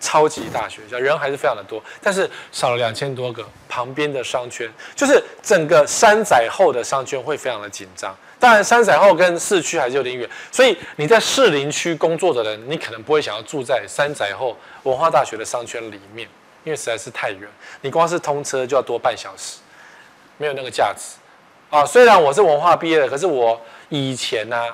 [0.00, 8.14] 超级大学校人还是非常的多，但是少了两千多个，旁边的商圈就是整个山仔后的商圈会非常的紧张。
[8.38, 16.28] 当然，山仔后跟市区还是有点远，所以你在士林区工作的人，你可能不会想要住在山仔后文化大学的商圈里面，
[16.64, 17.48] 因为实在是太远，
[17.82, 19.58] 你光是通车就要多半小时，
[20.38, 21.16] 没有那个价值
[21.70, 21.84] 啊。
[21.84, 23.60] 虽然我是文化毕业的，可是我
[23.90, 24.68] 以前呢、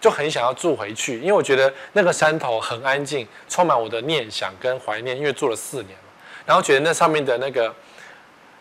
[0.00, 5.16] 就很想要住回去，因为我觉得那个山头很安静，充满我的念想跟怀念。
[5.16, 6.04] 因为住了四年了，
[6.46, 7.72] 然后觉得那上面的那个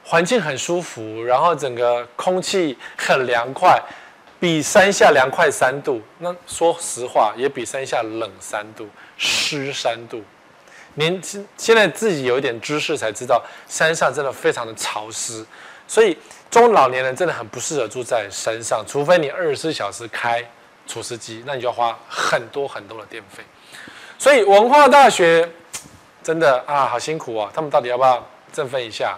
[0.03, 3.81] 环境很舒服，然后整个空气很凉快，
[4.39, 6.01] 比山下凉快三度。
[6.19, 10.21] 那说实话，也比山下冷三度，湿三度。
[10.95, 15.45] 年轻现在自己有一点知识才知道，山上真的非常的潮湿，
[15.87, 16.17] 所以
[16.49, 20.43] 中老年人真的很不适合住在山上，除非你二十四小时开。
[20.87, 23.41] 除湿机，那你就要花很多很多的电费，
[24.17, 25.47] 所以文化大学
[26.21, 27.49] 真的啊，好辛苦啊！
[27.53, 28.21] 他们到底要不要
[28.51, 29.17] 振奋一下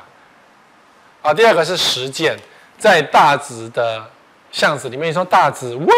[1.23, 1.33] 啊？
[1.33, 2.37] 第二个是实践，
[2.77, 4.05] 在大直的
[4.51, 5.93] 巷子里面，你说大直哇，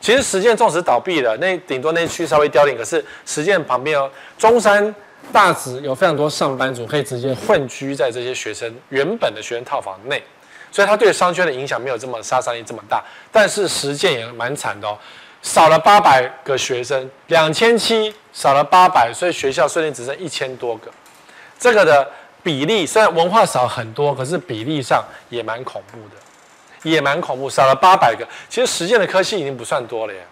[0.00, 4.94] 其实实践纵使倒闭了，那顶多那区稍微凋零，可是实践旁边哦，中山
[5.32, 10.22] 大直有非常多上班族可以直接混居在这些学生原本的学生套房内。
[10.72, 14.98] 所以它对商圈的影响没有这么杀伤力这么大，但是实践也蛮惨的哦，
[15.40, 20.90] 少了八百个学生，两千七少了八百，所以学校虽然只剩一千多个，
[21.58, 22.06] 这个的
[22.42, 26.16] 比例虽然文化少很多，可是比例上也蛮恐怖的，
[26.90, 30.24] 也蛮恐怖，少了八百个，其实实践的科系已经不算多了耶。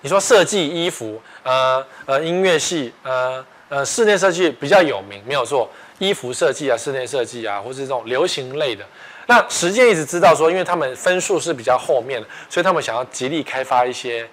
[0.00, 5.70] 你说设计衣服，呃呃音乐系，呃呃室内设计比较有名，没有错。
[5.98, 8.84] 衣服设计啊，室内设计啊，或是这种流行类的，
[9.26, 14.28] 那实践一直知道说，因为他们分数是比较后面的，所以他们想要极力开发一些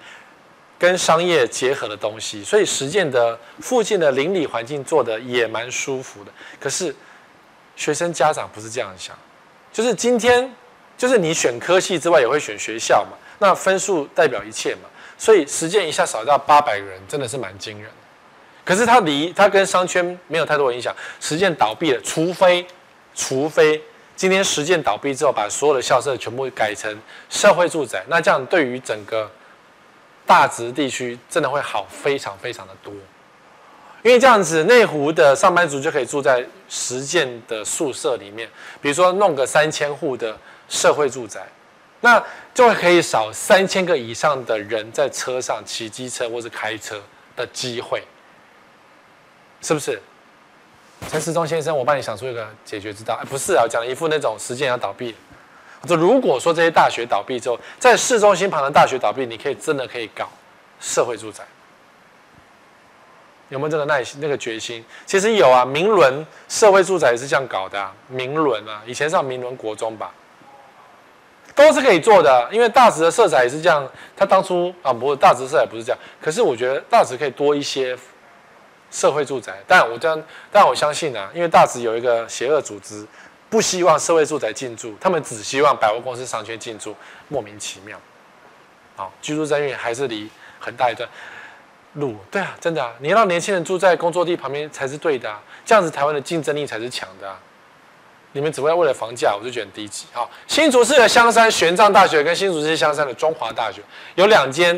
[0.78, 6.32] 跟商业结合的东西，所以实践的附近的邻里环境做的也蛮舒服的。
[6.60, 6.94] 可是
[7.78, 9.18] 学生家长不是这样想，
[9.74, 10.50] 就是今天
[10.96, 17.92] 就是你选科系之外也会选学校嘛，那分数代表一切嘛，所以实践一下少掉八百个人，真的是蛮惊人。
[18.64, 20.96] 可是它离它跟商圈没有太多影响。
[21.20, 22.66] 实践倒闭了，除非
[23.14, 23.82] 除非
[24.16, 26.96] 今天实践倒闭之后，把所有的校舍全部改成
[27.30, 29.30] 社会住宅，那这样对于整个
[30.26, 32.94] 大直地区真的会好非常非常的多。
[34.04, 38.48] 因为这样子，内湖的上班族就可以住在实践的宿舍里面，
[38.82, 40.38] 比如说弄个三千户的
[40.68, 41.42] 社会住宅，
[42.02, 42.22] 那
[42.54, 47.02] 就会可以少三千个以上的人在车上骑机车或是开车
[47.36, 48.04] 的机会。
[49.62, 50.02] 是不是？
[51.10, 53.18] 陈时中先生，我帮你想出一个解决之道。
[53.22, 55.16] 哎，不是啊，讲了一副那种实践要倒闭。
[55.82, 60.30] 我说，如果说这些大学倒闭之后，在市中心旁的大学倒闭，你可以真的可以搞
[60.82, 61.44] 社会住宅。
[63.54, 64.84] 有没有这个耐心、那个决心？
[65.06, 67.94] 其实有啊，明伦社会住宅也是这样搞的啊。
[68.08, 70.12] 明伦啊，以前上明伦国中吧，
[71.54, 72.50] 都是可以做的。
[72.52, 73.88] 因为大直的色彩也是这样，
[74.18, 76.00] 他当初啊，不是大直色彩不是这样。
[76.20, 77.96] 可是我觉得大直可以多一些
[78.90, 79.54] 社会住宅。
[79.68, 83.06] 但我这样，但我相信啊，因为大直有一个邪恶组织，
[83.52, 86.96] 不希望社会住宅进驻，他们只希望百货公司商圈进驻，
[87.28, 88.00] 莫名其妙。
[88.96, 90.28] 好，居住正义还是离
[90.60, 91.08] 很大一段。
[91.94, 97.40] 路对啊，真的啊，你让年轻人住在工作地旁边才是对的啊，这样子台湾的竞争力才是强的啊。
[98.36, 100.08] 你们只会为了房价，我就觉得低级。
[100.12, 103.80] 好，新竹市的香山玄奘大学跟新竹市香山的中华大学
[104.16, 104.76] 有两间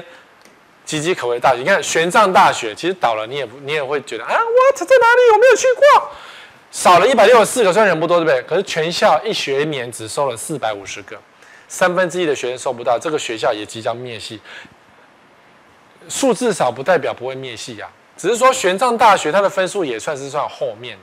[0.86, 1.60] 岌岌可危的大学。
[1.60, 5.32] 你看玄奘大学其实倒了，你也你也会觉得啊，what 在哪里？
[5.34, 6.12] 我没有去过，
[6.70, 8.42] 少了一百六十四个，虽然人不多，对不对？
[8.44, 11.18] 可是全校一学年只收了四百五十个，
[11.70, 14.42] 三分之一的学生收不到，这个学校也即将灭系。
[16.08, 20.98] 数字少不代表不会灭系啊，只是说玄奘大学它的分数也算是算后面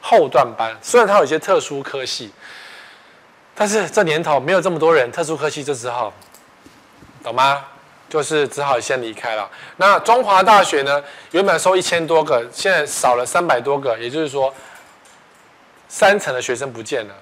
[0.00, 2.30] 后段班，虽然它有一些特殊科系，
[3.54, 6.12] 但是这年头没有这么多人，特殊科系就只好，
[7.22, 7.64] 懂吗？
[8.08, 9.50] 就是只好先离开了。
[9.76, 14.54] 那中华大学呢，原本收一千多个，现在少了三百多个，也就是说
[15.88, 17.14] 三成的学生不见了，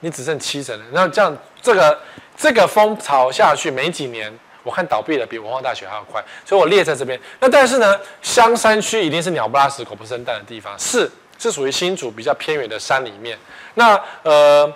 [0.00, 0.84] 你只剩七成了。
[0.92, 1.98] 那这样这个
[2.36, 4.32] 这个风潮下去没几年。
[4.62, 7.18] 我看倒闭的比文化大学还要快，所以我列在这边。
[7.40, 13.38] 那但是呢，香山区一定是鸟不拉屎、狗不生蛋的地方，是是属于新竹比较偏远的山里面。
[13.74, 14.70] 那呃，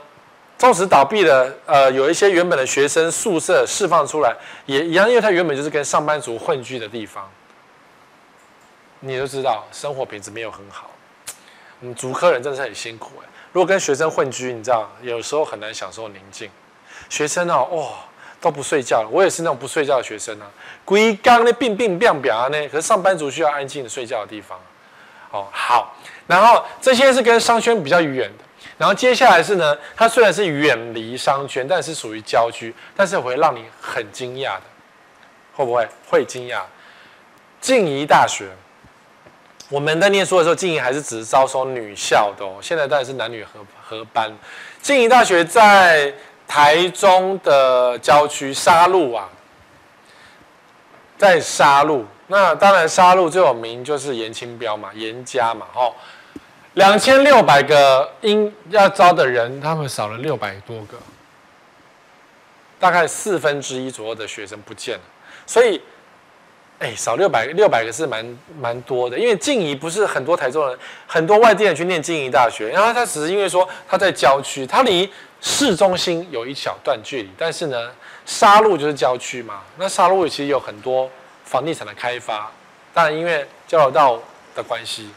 [0.57, 7.31] 纵使倒闭了，呃，有一些原本的学生宿舍释放出来，也一样，因为它原本就是跟上班族混居的地方。
[9.01, 10.91] 你都知道，生活品质没有很好。
[11.81, 13.29] 我们竹科人真的是很辛苦哎。
[13.53, 16.51] 如果跟学生混居，你知道，有时候很难享受宁静。
[17.11, 17.89] 学生哦，哇。
[18.45, 20.45] 都不睡觉了，我也是那种不睡觉的学生啊。
[20.85, 24.61] 归刚那病病变表啊，那可是上班族需要安静的睡觉的地方。
[25.31, 28.45] 哦，好，然后这些是跟商圈比较远的，
[28.77, 34.63] 然后接下来是呢，它虽然是远离商圈，但是属于郊区，但是会让你很惊讶的，
[35.55, 35.89] 会不会？
[36.11, 36.61] 会惊讶。
[37.63, 38.51] 静宜大学，
[39.71, 44.31] 我们在念书的时候，静宜还是只招收女校的哦，现在当然是男女合合班。
[44.83, 46.13] 静宜大学在。
[46.47, 49.29] 台中的郊区沙鹿啊，
[51.19, 55.95] 在沙鹿，那当然沙鹿最有名就是严清标嘛，严家嘛，吼，
[56.75, 60.97] 两千六百个应要招的人，他们少了六百多个，
[62.79, 65.03] 大概四分之一左右的学生不见了，
[65.47, 65.81] 所以，
[66.79, 75.11] 哎，少六百六百个是蛮蛮多的，因为静宜不是很多台中人，很多外地人去念静宜大学，然后他只是因为说他在郊区，他离。
[75.47, 77.93] 市中心有一小段距离，但是呢，
[78.25, 79.61] 沙鹿就是郊区嘛。
[79.77, 81.09] 那沙鹿其实有很多
[81.45, 82.51] 房地产的开发，
[82.95, 84.19] 当然因为交流道
[84.55, 85.11] 的关系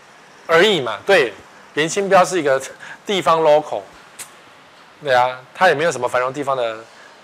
[0.46, 1.00] 而已嘛。
[1.06, 1.32] 对，
[1.76, 2.62] 连清标是一个
[3.06, 3.82] 地方 local，
[5.02, 6.84] 对啊，他也没有什么繁荣地方的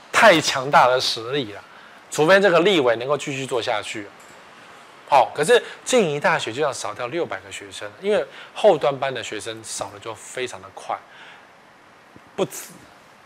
[0.09, 1.61] 太强大的实力了，
[2.09, 4.07] 除非这个立委能够继续做下去。
[5.09, 10.97] 好，可是静宜大学就要少掉六百个学生，因为后端班的学生少了就非常的快，
[12.33, 12.69] 不止。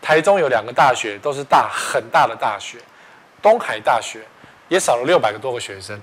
[0.00, 2.78] 台中有两个大学，都是大很大的大学，
[3.42, 4.20] 东海大学
[4.68, 6.00] 也少了六百个多个学生，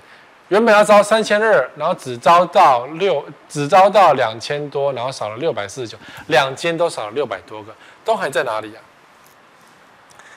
[0.48, 7.74] 原本要招三千二，然后只招到六，只招到两千多，然后少了六百四十九，两间都少了六百多个。
[8.04, 8.80] 东海在哪里、啊？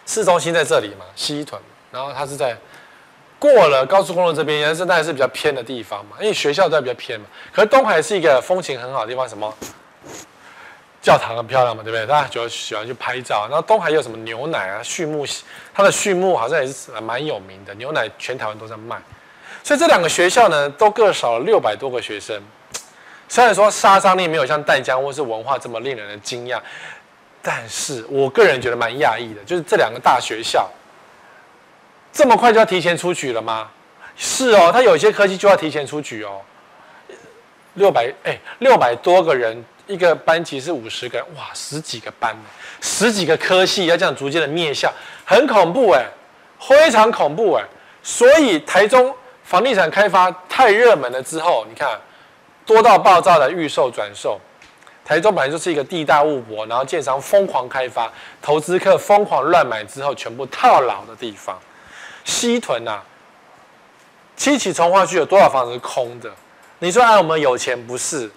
[0.05, 2.57] 市中心在这里嘛，西屯，然后它是在
[3.37, 7.27] 过了高速公路这边，也是当然是比较偏的地方嘛，因为学校在比较偏嘛。
[7.53, 9.53] 可是东海是一个风景很好的地方，什么？
[11.01, 12.05] 教堂很漂亮嘛，对不对？
[12.05, 13.47] 大家就喜欢去拍照。
[13.49, 15.25] 然后东海有什么牛奶啊、畜牧，
[15.73, 19.01] 它的畜牧好像也是蛮有名的，牛奶全台湾都在卖。
[19.63, 22.37] 所以这两个学校呢，都各少了六百多个学生。
[23.29, 26.59] 虽然说杀伤力没有像淡江或是文化这么令人的惊讶，
[27.41, 30.69] 但是我个人觉得蛮讶异的，就是这两个大学校
[32.11, 33.69] 这么快就要提前出局了吗？
[34.17, 36.41] 是哦，它有些科技就要提前出局哦。
[37.75, 39.63] 六百哎，六百多个人。
[39.89, 42.37] 一个班级是五十个人，哇，十几个班，
[42.79, 44.93] 十几个科系要这样逐渐的灭校，
[45.25, 46.05] 很恐怖哎，
[46.59, 47.65] 非常恐怖哎。
[48.03, 49.11] 所以台中
[49.43, 51.99] 房地产开发太热门了之后，你看
[52.67, 54.39] 多到爆炸的预售转售，
[55.03, 58.13] 台中本来就是一个地大物博，然后建商疯狂开发，
[58.43, 61.57] 投资客疯狂乱买之后全部套牢的地方。
[62.23, 63.03] 西屯呐、啊，
[64.35, 66.29] 七期重划区有多少房子是空的？
[66.77, 68.29] 你说哎，我们有钱不是？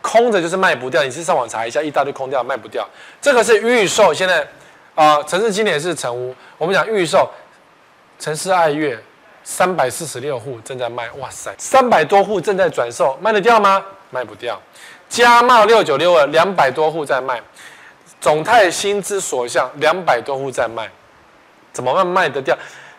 [0.00, 2.88] 空着就是卖不掉，你去上网查一下，一大堆空掉卖不掉。
[3.20, 4.46] 这个是预售，现在
[4.94, 6.34] 啊，城市青年是成屋。
[6.56, 7.28] 我们讲预售，
[8.18, 8.98] 城市爱乐、
[9.42, 13.84] 三百四十六户正在卖，哇塞，三百多户正在转售，卖得掉吗？
[14.10, 14.60] 卖不掉。
[15.08, 17.40] 嘉茂六九六二两百多户在卖，
[18.20, 20.88] 总泰心之所向两百多户在卖，
[21.72, 22.56] 怎么卖卖得掉？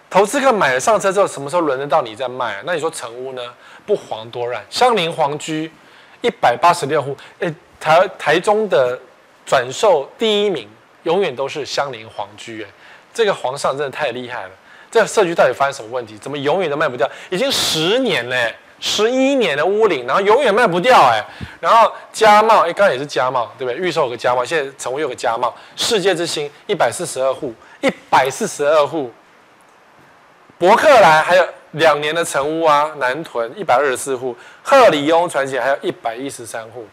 [0.10, 2.64] 投资客买了上车之后，什么时候轮得到你在卖啊？
[2.66, 3.42] 那你说成屋呢？
[3.86, 5.72] 不遑多让，香菱皇居
[6.22, 9.00] 一百八十六户，诶，台台中的
[9.46, 10.68] 转售第一名
[11.04, 12.68] 永远都是香菱皇居，诶，
[13.14, 14.52] 这个皇上真的太厉害了。
[14.92, 16.18] 这个社区到底发生什么问题？
[16.18, 17.08] 怎么永远都卖不掉？
[17.30, 21.24] 已经十年嘞，十一年的屋龄，然后永远卖不掉，哎，
[21.60, 23.80] 然后嘉茂，哎，刚刚也是嘉茂，对不对？
[23.80, 29.12] 预售有个嘉茂，现在成为有个嘉茂，世界之星一百四十二户，一百四十二户。
[30.58, 36.88] 博客来还有两年的成屋啊，南屯一百二十四户，鹤里雍传奇还有一百一十三户，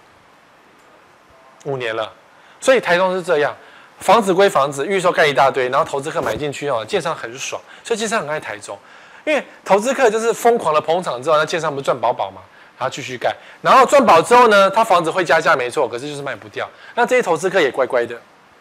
[1.64, 2.12] 五年了，
[2.60, 3.54] 所以台中是这样，
[3.98, 8.78] 房子归房子，预售盖一大堆，然后投资客买进去哦，建商很爽，所以建商很爱台中，
[9.24, 12.42] 因为投资客就是疯狂的捧场之后，那建商不是赚饱饱嘛，
[12.78, 18.14] 然后继续盖，然后赚饱之后呢，他房子会加价没错，可是就是卖不掉，那这些投资客也乖乖的，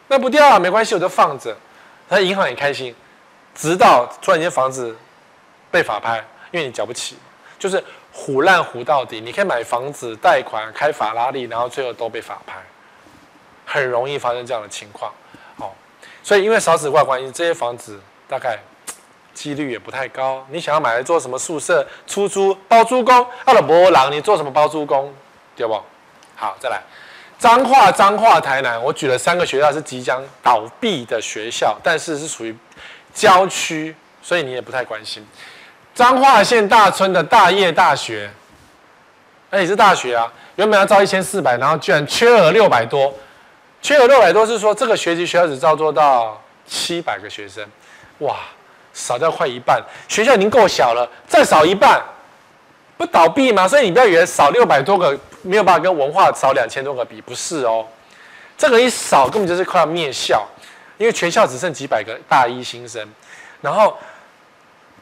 [0.07, 1.55] 卖不掉啊，没关系，我就放着，
[2.07, 2.95] 他银行也开心。
[3.53, 4.93] 直到突然间房子
[5.75, 7.17] 被法拍，因为你缴不起，
[7.59, 9.19] 就是虎烂虎到底。
[9.19, 12.55] 你可以买房子贷款开法拉利，然后最后都被法拍，
[13.65, 15.11] 很容易发生这样的情况。
[15.57, 15.69] 哦，
[16.23, 18.57] 所以因为少子化关系，这些房子大概
[19.33, 20.47] 几率也不太高。
[20.49, 23.27] 你想要买来做什么宿舍、出租、包租公？
[23.43, 25.13] 阿拉伯郎，你做什么包租公？
[25.57, 25.73] 对不？
[26.37, 26.81] 好，再来，
[27.37, 32.55] 彰化、彰化、台南，我举了三个学校是即将倒闭的学校，但是是属于。
[33.13, 35.25] 郊区，所以你也不太关心。
[35.95, 38.29] 彰化县大村的大业大学，
[39.49, 43.11] 哎，也是大学啊，原本要招一千四百，然后居然缺额六百多，
[43.81, 47.65] 缺额六百多是说这个学期学校只招多到七百个学生，
[48.19, 48.35] 哇，
[48.93, 52.03] 少掉快一半，学校已经够小了，再少一半，
[52.97, 53.65] 不倒闭吗？
[53.65, 57.85] 所以你不要以为少六百多个没有办法跟文化少两千多个比，不是哦，
[58.57, 60.45] 这个一少根本就是快要灭校。
[60.97, 63.05] 因为全校只剩几百个大一新生，
[63.59, 63.97] 然后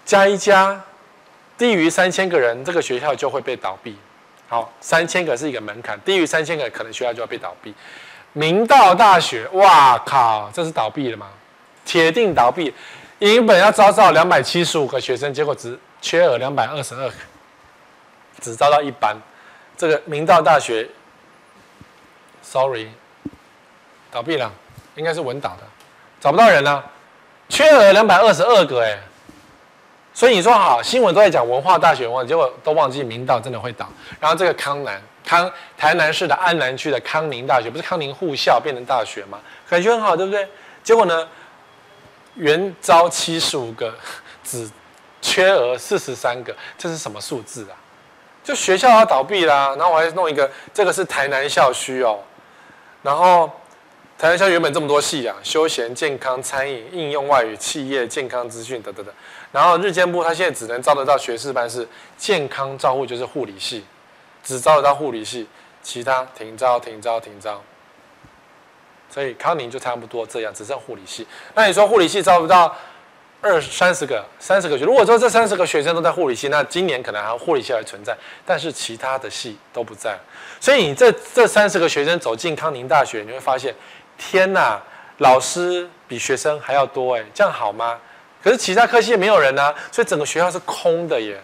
[0.06, 0.82] 加一加，
[1.58, 3.98] 低于三千个人，这个学校就会被倒闭。
[4.48, 7.74] 好，三千个是一个门槛，低于三千个可能学校就要被倒闭。
[8.34, 11.28] 明道大学，哇靠，这是倒闭了吗？
[11.86, 12.74] 铁定倒闭。
[13.20, 17.16] 原本要招到两百七十五个学生，结果只缺额两百二十二个，
[18.42, 19.16] 只招到一班。
[19.78, 20.88] 这个明道大学
[22.42, 22.90] ，sorry，
[24.12, 24.52] 倒闭了，
[24.96, 25.64] 应该是文岛的。
[26.20, 26.84] 找不到人了，
[27.50, 28.98] 缺额两百二十二个哎，
[30.14, 33.90] 所以你说好，新闻都在讲文化大学，文化结果都忘记明道真的会倒。
[34.20, 39.40] 然后这个康南康台南市的安南区的康宁大学，不是康宁护校变成大学吗？
[39.68, 40.48] 感觉很好，对不对？
[40.84, 41.28] 结果呢，
[42.36, 43.94] 原招七十五个，
[44.44, 44.70] 只
[45.22, 47.76] 缺额四十三个，这是什么数字啊？
[48.44, 52.20] 就学校要倒闭啦，然后我还弄一个，这个是台南校区哦，
[53.02, 53.50] 然后。
[54.16, 59.14] 台南校原本这么多系啊，休闲、健康、餐饮、应用外语、企业、健康资讯等等等。
[59.54, 61.88] 然后日间部他现在只能招得到学士班，是
[62.18, 63.86] 健康照护，就是护理系，
[64.44, 65.48] 只招得到护理系，
[65.82, 67.62] 其他停招、停招、停招。
[69.10, 71.26] 所以康宁就差不多这样，只剩护理系。
[71.54, 72.76] 那你说护理系招不到
[73.42, 74.84] 二三十个、三十个学？
[74.84, 80.18] 如果说这三十个学生都在护理系，那今年可能还护理系还存在，但是其他的系都不在。
[80.60, 83.74] 所以你这这三十个学生走进康宁大学，你会发现。
[84.16, 84.80] 天呐，
[85.18, 88.00] 老师比学生还要多哎，这样好吗？
[88.44, 91.40] 可是其他科系也没有人啊，所以整个学校是空的耶。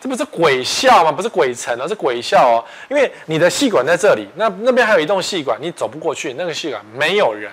[0.00, 1.12] 这不是鬼校吗？
[1.12, 2.64] 不是鬼城而是鬼校哦。
[2.88, 6.32] 因为你的系馆在这里，那那边还有一栋系馆，你走不过去。
[6.32, 7.52] 那个系馆没有人，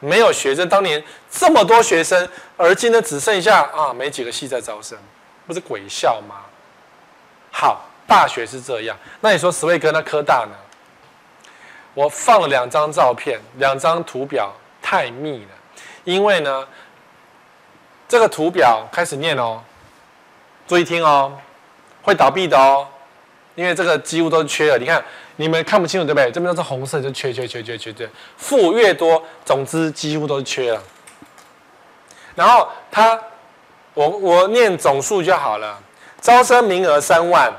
[0.00, 0.68] 没有学生。
[0.68, 4.98] 当年这么多学生，而今呢只剩下啊没几个系在招生，
[5.46, 6.34] 不是鬼校吗？
[7.52, 8.96] 好，大学是这样。
[9.20, 10.56] 那你说史卫哥那科大呢？
[11.94, 16.66] 我放了两张照片，两张图表太密了，因为呢，
[18.08, 19.60] 这个图表开始念哦，
[20.66, 21.32] 注意听哦，
[22.02, 22.86] 会倒闭的哦，
[23.54, 24.78] 因为这个几乎都是缺了。
[24.78, 25.04] 你看，
[25.36, 26.32] 你们看不清楚对不对？
[26.32, 30.82] 这边都是红色，就缺缺缺缺缺缺，负越多，总之几乎都是缺了。
[32.34, 33.20] 然后他，
[33.92, 35.78] 我我念总数就好了，
[36.20, 37.52] 招生名额三万。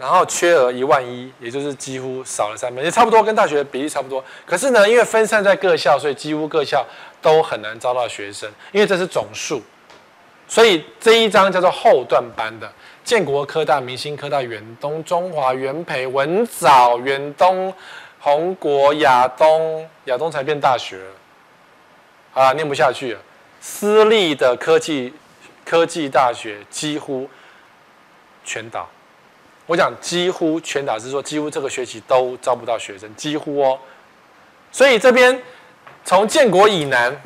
[0.00, 4.24] 然后缺额一万一，也就是几乎少了三分，也差不多跟大学的比例差不多。
[4.46, 6.84] 可是呢，因为分散在各校，所以几乎各校
[7.20, 9.62] 都很难招到学生，因为这是总数。
[10.48, 12.72] 所以这一张叫做后段班的，
[13.04, 17.72] 建国科大、明星科大、远东、中华、元培、文藻、远东、
[18.18, 23.20] 宏国、亚东，亚东才变大学了，啊，念不下去了。
[23.60, 25.12] 私立的科技。
[25.62, 27.30] 科技大学几乎
[28.44, 28.88] 全倒。
[29.70, 33.78] 我讲几乎全倒是说几乎这个学期都招不到学生，几乎哦。
[34.72, 35.40] 所以这边
[36.04, 37.16] 从建国以南，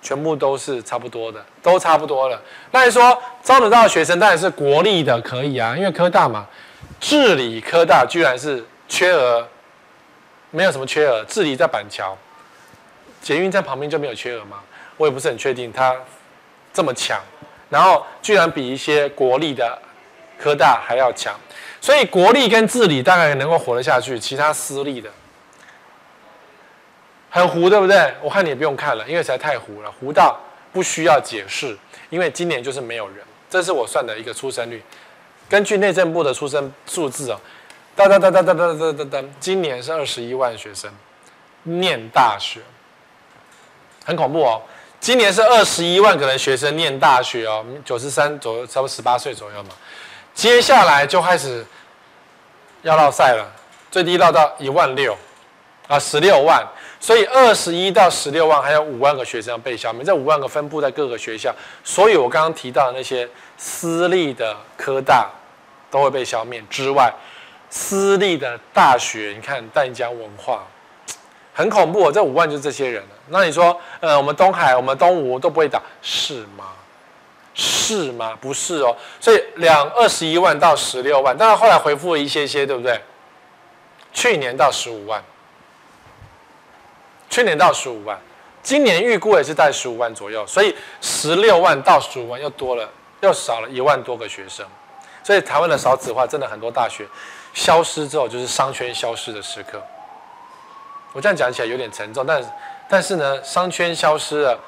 [0.00, 2.42] 全部都是差不多的，都差不多了。
[2.70, 6.46] 那你说招得到学生，当然是国立的可以啊，因为科大嘛，
[6.98, 9.46] 治理科大居然是缺额，
[10.50, 11.22] 没有什么缺额。
[11.24, 12.16] 治理在板桥，
[13.20, 14.60] 捷运站旁边就没有缺额吗？
[14.96, 15.94] 我也不是很确定，它
[16.72, 17.20] 这么强，
[17.68, 19.78] 然后居然比一些国立的
[20.42, 21.38] 科大还要强，
[21.80, 25.08] 所以国立跟治理大概能够活得下去，其他私立的。
[27.30, 28.12] 很糊，对不对？
[28.20, 30.38] 我看你也不用看了，因为实在太糊了，糊到
[30.72, 31.78] 不需要解释。
[32.10, 33.18] 因为今年就是没有人，
[33.48, 34.82] 这是我算的一个出生率，
[35.48, 37.40] 根据内政部的出生数字哦，
[37.96, 40.92] 哒哒哒哒哒哒哒哒哒，今年是二十一万学生
[41.62, 42.60] 念大学，
[44.04, 44.60] 很恐怖哦。
[45.00, 49.70] 今年是二十一万个人学生念大学哦，九十三左右，差不多十八岁左右嘛。
[50.34, 51.64] 接下来就开始
[52.82, 53.46] 要落赛了，
[53.90, 55.16] 最低落到一万六
[55.88, 56.66] 啊，十六万。
[56.98, 60.04] 所以二十一到十六万，还有五万个学生要被消灭。
[60.04, 61.52] 这五万个分布在各个学校，
[61.82, 63.28] 所以我刚刚提到的那些
[63.58, 65.28] 私立的科大
[65.90, 67.12] 都会被消灭之外，
[67.70, 70.64] 私立的大学，你看淡江文化
[71.52, 72.12] 很恐怖。
[72.12, 73.08] 这五万就这些人了。
[73.28, 76.66] 那你说，呃，我们东海、我们东吴都不会打，是吗？
[77.54, 78.36] 是吗？
[78.40, 78.96] 不是哦。
[79.20, 83.00] 所以两二十一万到十六万，但是后来回复了一些些，对不对？
[84.12, 85.22] 去年到十五万。
[87.30, 88.18] 去年到十五万，
[88.62, 92.86] 今年预估也是在十五万左右，所以十六万到十五万又多了，
[93.22, 94.66] 又少了一万多个学生。
[95.24, 97.06] 所以台湾的少子化真的很多大学
[97.54, 99.82] 消失之后，就是商圈消失的时刻。
[101.14, 102.48] 我这样讲起来有点沉重，但是
[102.86, 104.58] 但是呢，商圈消失了，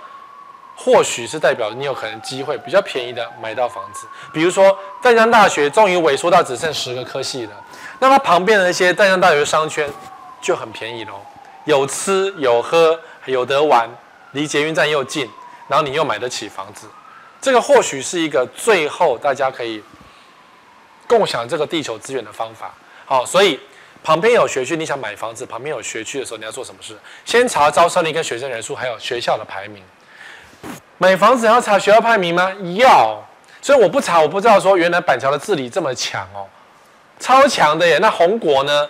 [0.77, 4.07] 或许是代表你有可能机会比较便宜的买到房子。
[4.33, 7.53] 比如说淡江大学终于萎缩到只剩十个科系了，
[8.01, 9.89] 那它旁边的那些淡江大学商圈
[10.41, 11.20] 就很便宜喽。
[11.64, 13.89] 有吃有喝有得玩，
[14.33, 15.31] 离捷运站又近，
[15.68, 16.87] 然后你又买得起房子，
[17.41, 19.83] 这个或许是一个最后大家可以
[21.07, 22.75] 共享这个地球资源的方法。
[23.07, 23.59] 好，所以
[24.03, 26.95] 旁边有学区，你想买房子，旁边有学区的时候，你要做什么事？
[27.25, 29.83] 先查招生率跟学生人数，还有学校的排名。
[30.99, 32.53] 买房子要查学校排名吗？
[32.76, 33.22] 要。
[33.61, 36.47] 所以我不查，我不知道说原来板桥的治理这么强哦，
[37.18, 37.99] 超强的耶。
[37.99, 38.88] 那红国呢？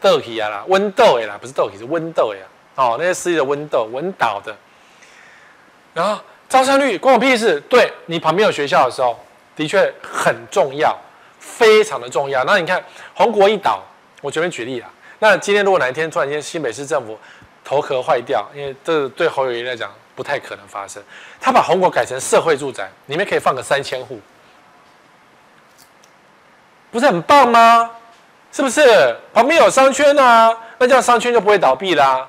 [0.00, 2.38] 豆皮啊啦，温豆哎啦，不是豆皮，是温豆哎。
[2.76, 4.56] 哦，那些私立的温豆，温岛的。
[5.92, 7.60] 然后招生率关我屁事。
[7.62, 9.18] 对，你旁边有学校的时候，
[9.56, 10.96] 的确很重要，
[11.40, 12.44] 非常的重要。
[12.44, 12.80] 那你看
[13.14, 13.82] 红国一倒，
[14.22, 14.88] 我随便举例啦。
[15.18, 17.18] 那今天如果哪一天突然间新北市政府
[17.64, 21.00] 头壳坏掉，因为这对侯友宜来讲不太可能发生，
[21.40, 24.18] 他把红果改成社会住宅，里面可以放个三千户，
[26.90, 27.88] 不是很棒吗？
[28.50, 30.52] 是不是旁边有商圈啊？
[30.78, 32.28] 那这样商圈就不会倒闭啦，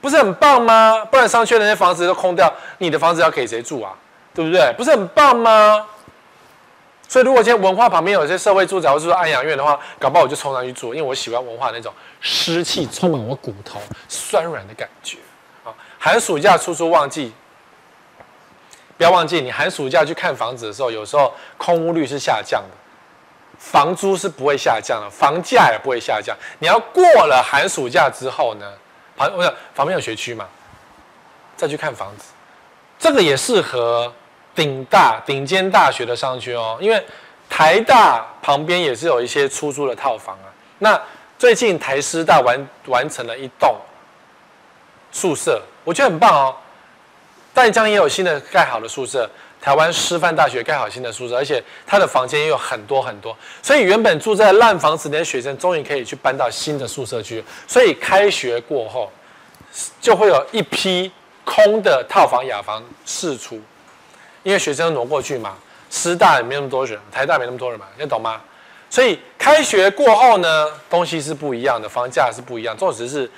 [0.00, 1.04] 不是很棒吗？
[1.12, 3.94] 不然商圈那些房子都空掉，你的房子要给谁住啊？
[4.34, 4.74] 对不对？
[4.76, 5.86] 不是很棒吗？
[7.06, 15.18] 所以如果现在文化旁边有一些社会住宅或是说安养院的话，搞不好我就冲上去住，因为我喜欢文化那种湿气充满我骨头、酸软的感觉。
[16.08, 17.30] 寒暑假出租旺季，
[18.96, 22.68] 不要忘记，你寒暑假去看房子的时候，有时候空屋率是下降的。
[23.58, 26.34] 房租是不会下降的，房价也不会下降。
[26.60, 28.72] 你要过了寒暑假之后呢，
[29.18, 30.48] 旁不是旁边有学区嘛，
[31.58, 32.24] 再去看房子，
[32.98, 34.10] 这个也适合
[34.54, 36.78] 顶大顶尖大学的商圈哦。
[36.80, 37.04] 因为
[37.50, 40.48] 台大旁边也是有一些出租的套房啊。
[40.78, 40.98] 那
[41.38, 43.76] 最近台师大完完成了一栋
[45.12, 46.54] 宿舍，我觉得很棒哦。
[47.54, 49.28] 淡江也有新的盖好的宿舍。
[49.60, 57.42] 台湾师范大学盖好新的宿舍，而且它的房间也有很多很多，所以原本住在烂房子的学生终于可以去搬到新的宿舍去。
[57.66, 59.10] 所以开学过后，
[60.00, 61.10] 就会有一批
[61.44, 63.60] 空的套房雅房释出，
[64.44, 65.56] 因为学生挪过去嘛。
[65.90, 68.40] 师大也没那么多人，台大没那么多人嘛，你懂吗？
[68.88, 73.28] 所以开学过后呢，东西是不一样的，房价是不一样，纵使是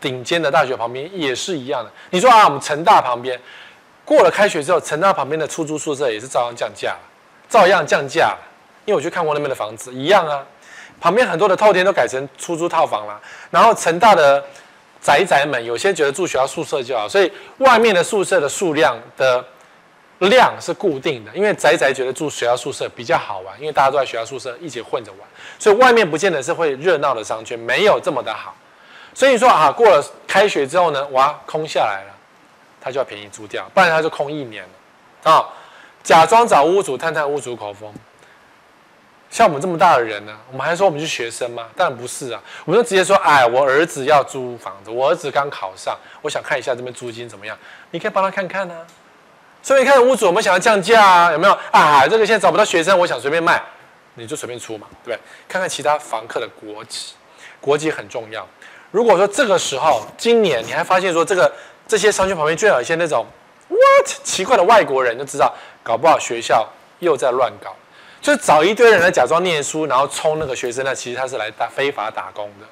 [0.00, 1.90] 顶尖的大学旁边也是一样的。
[2.10, 3.38] 你说啊，我们成大旁边。
[4.04, 6.96] 过了开学之后，成大旁边的出租宿舍也是照样降价，
[7.48, 8.36] 照样降价。
[8.86, 10.44] 因为我去看过那边的房子，一样啊。
[11.00, 13.20] 旁边很多的透天都改成出租套房了。
[13.50, 14.42] 然后成大的
[15.00, 19.44] 宅宅们，有些觉得住学校宿舍就好，所以外面的宿舍的数量的
[20.18, 21.30] 量是固定的。
[21.34, 25.20] 因为宅宅觉得住学校宿舍比较好玩，因为大家都在学校宿舍一起混着玩，
[25.58, 28.56] 所以外面不见得是会热闹的商圈，没有这么的好。
[29.14, 32.14] 所以说啊，过了开学之后呢，哇，空下来了。
[32.82, 35.46] 他就要便宜租掉，不然他就空一年了啊。
[36.02, 37.92] 假装找屋主探探屋主口风。
[39.28, 41.66] 像我们这么大的人呢，我们还说我们是学生吗？
[41.76, 47.54] 当然不是啊，我们就直接说，哎，我儿子要租房子，我儿子刚考上，我想看一下这边租金怎么样，
[47.90, 48.76] 你可以帮他看看啊。
[49.62, 52.08] 所以你看屋主，我们想要降价啊，有没有啊？
[52.08, 53.62] 这个现在找不到学生，我想随便卖，
[54.14, 55.22] 你就随便出嘛，对不对？
[55.46, 57.12] 看看其他房客的国籍，
[57.60, 58.48] 国籍很重要。
[58.90, 61.52] 如果说这个时候，今年你还发现说这个
[61.86, 63.24] 这些商圈旁边居然有一些那种
[63.68, 66.68] what 奇怪的外国人，就知道搞不好学校
[66.98, 67.74] 又在乱搞。
[68.20, 72.66] 就找一堆人来假装念书，然后充那个学生，那其实他是来打非法打工的。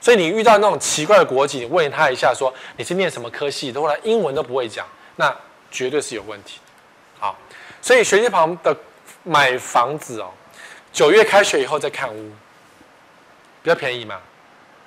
[0.00, 4.86] 所以你遇到那种奇怪的国籍，你问他一下说你是念什么科系的，后来英文都不会讲，
[5.16, 5.34] 那
[5.72, 6.60] 绝对是有问题。
[7.18, 7.36] 好，
[7.82, 8.76] 所以学区旁的
[9.24, 10.28] 买房子哦，
[10.92, 12.30] 九月开学以后再看屋，
[13.64, 14.20] 比较便宜嘛。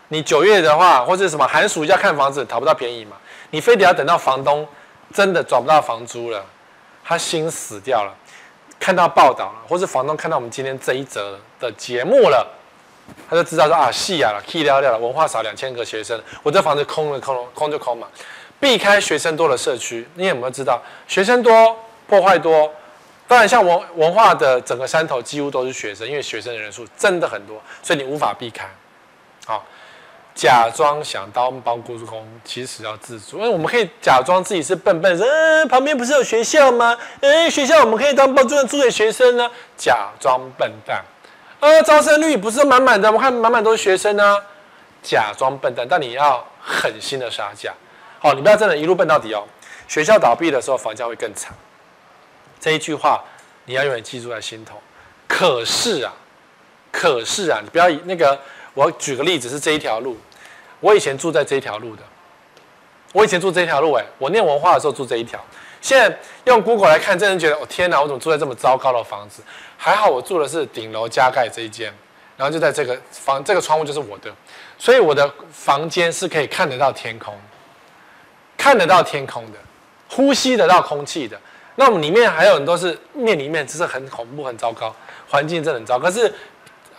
[0.10, 3.16] 你九月的话，或者什么寒暑假看房子讨不到便宜嘛，
[3.52, 4.68] 你非得要等到房东
[5.14, 6.44] 真的找不到房租了，
[7.04, 8.14] 他心死掉了。
[8.80, 12.48] 看到报道了，或是房东看到我们今天这一则的节目了，
[13.30, 18.08] 他就知道说啊，戏啊了，key 掉掉了，文化少两千个学生，我这房子空了，空了，空就空嘛。
[18.60, 22.72] 避开学生多的社区，你有没有知道学生多破坏多？
[23.28, 28.68] 当然，像文文化的整个山头几乎都是学生，因为学生的人数真的很多，所以你无法避开。
[29.46, 29.64] 好。
[30.40, 33.40] 假装想当包租公，其实要自主。
[33.40, 36.98] 因为我们可以假装自己是笨笨，嗯，旁边不是有学校吗？
[37.20, 39.52] 嗯，学校我们可以当包租公租给学生呢。
[39.76, 41.04] 假装笨蛋，
[41.60, 44.38] 呃，招生率不是满满的，我看满满都是学生呢。
[45.04, 47.74] 假装笨蛋，但你要狠心的杀价。
[48.20, 49.44] 好，你不要真的一路笨到底哦。
[49.90, 51.54] 学校倒闭的时候，房价会更惨。
[52.62, 53.22] 这一句话
[53.66, 54.82] 你要永远记住在心头。
[55.28, 56.14] 可是啊，
[56.94, 58.40] 可是啊，你不要以那个，
[58.74, 60.16] 我举个例子是这一条路。
[60.80, 62.04] 我以前住在这一条路的，
[63.14, 65.40] 我以前住这一条路，哎，我念文化的时候住这一条。
[65.82, 69.42] 现在用 Google 来看，真的觉得，哦天哪，我怎么住在这么糟糕的房子？
[69.78, 71.94] 还好我住的是顶楼加盖这一间，
[72.36, 74.30] 然后就在这个房，这个窗户就是我的，
[74.78, 77.34] 所以我的房间是可以看得到天空，
[78.58, 79.58] 看得到天空的，
[80.10, 81.40] 呼吸得到空气的。
[81.76, 84.94] 那我们里面还有很多是面里面，只是很恐怖、很糟糕，
[85.30, 86.34] 环境真的很糟，可是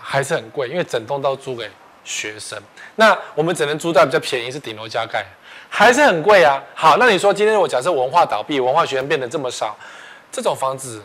[0.01, 1.71] 还是很贵，因为整栋都租给。
[2.05, 2.59] 学生，
[2.97, 5.25] 那我们只能租到比较便宜，是顶楼加盖，
[5.69, 6.63] 还是很贵啊。
[6.75, 9.77] 好，那你说今天我假设文化倒闭，文化学生变得这么少，
[10.33, 11.03] 这种房子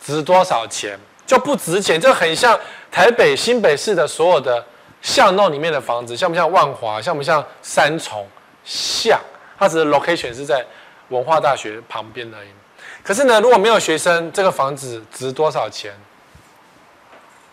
[0.00, 0.98] 值多少钱？
[1.26, 2.56] 就不值钱，就很像
[2.90, 4.64] 台北新北市的所有的
[5.02, 7.02] 巷弄里面的房子，像不像万华？
[7.02, 8.24] 像不像三重？
[8.64, 9.20] 像，
[9.58, 10.64] 它只是 location 是在
[11.08, 12.48] 文化大学旁边而已。
[13.02, 15.92] 可是呢，如果没有学生，这个房子值多少钱？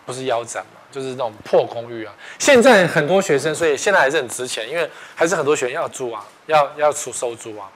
[0.06, 0.80] 不是腰斩吗？
[0.94, 7.68] 就是那种破公寓啊，现在很多学生，所以现在还是很值钱，因为还是很多学生要租啊，要要出收租啊。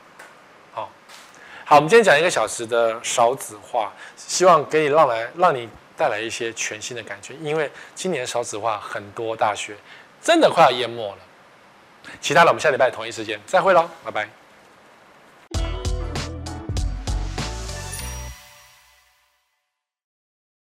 [0.73, 0.89] 好，
[1.65, 9.75] 好，我们今天讲一个小时的少子化，希望给你让来让你带来一些全新的感觉，因为今年少子化很多大学
[10.23, 11.19] 真的快要淹没了。
[12.21, 14.29] 其他的我们下礼拜同一时间再会喽，拜拜。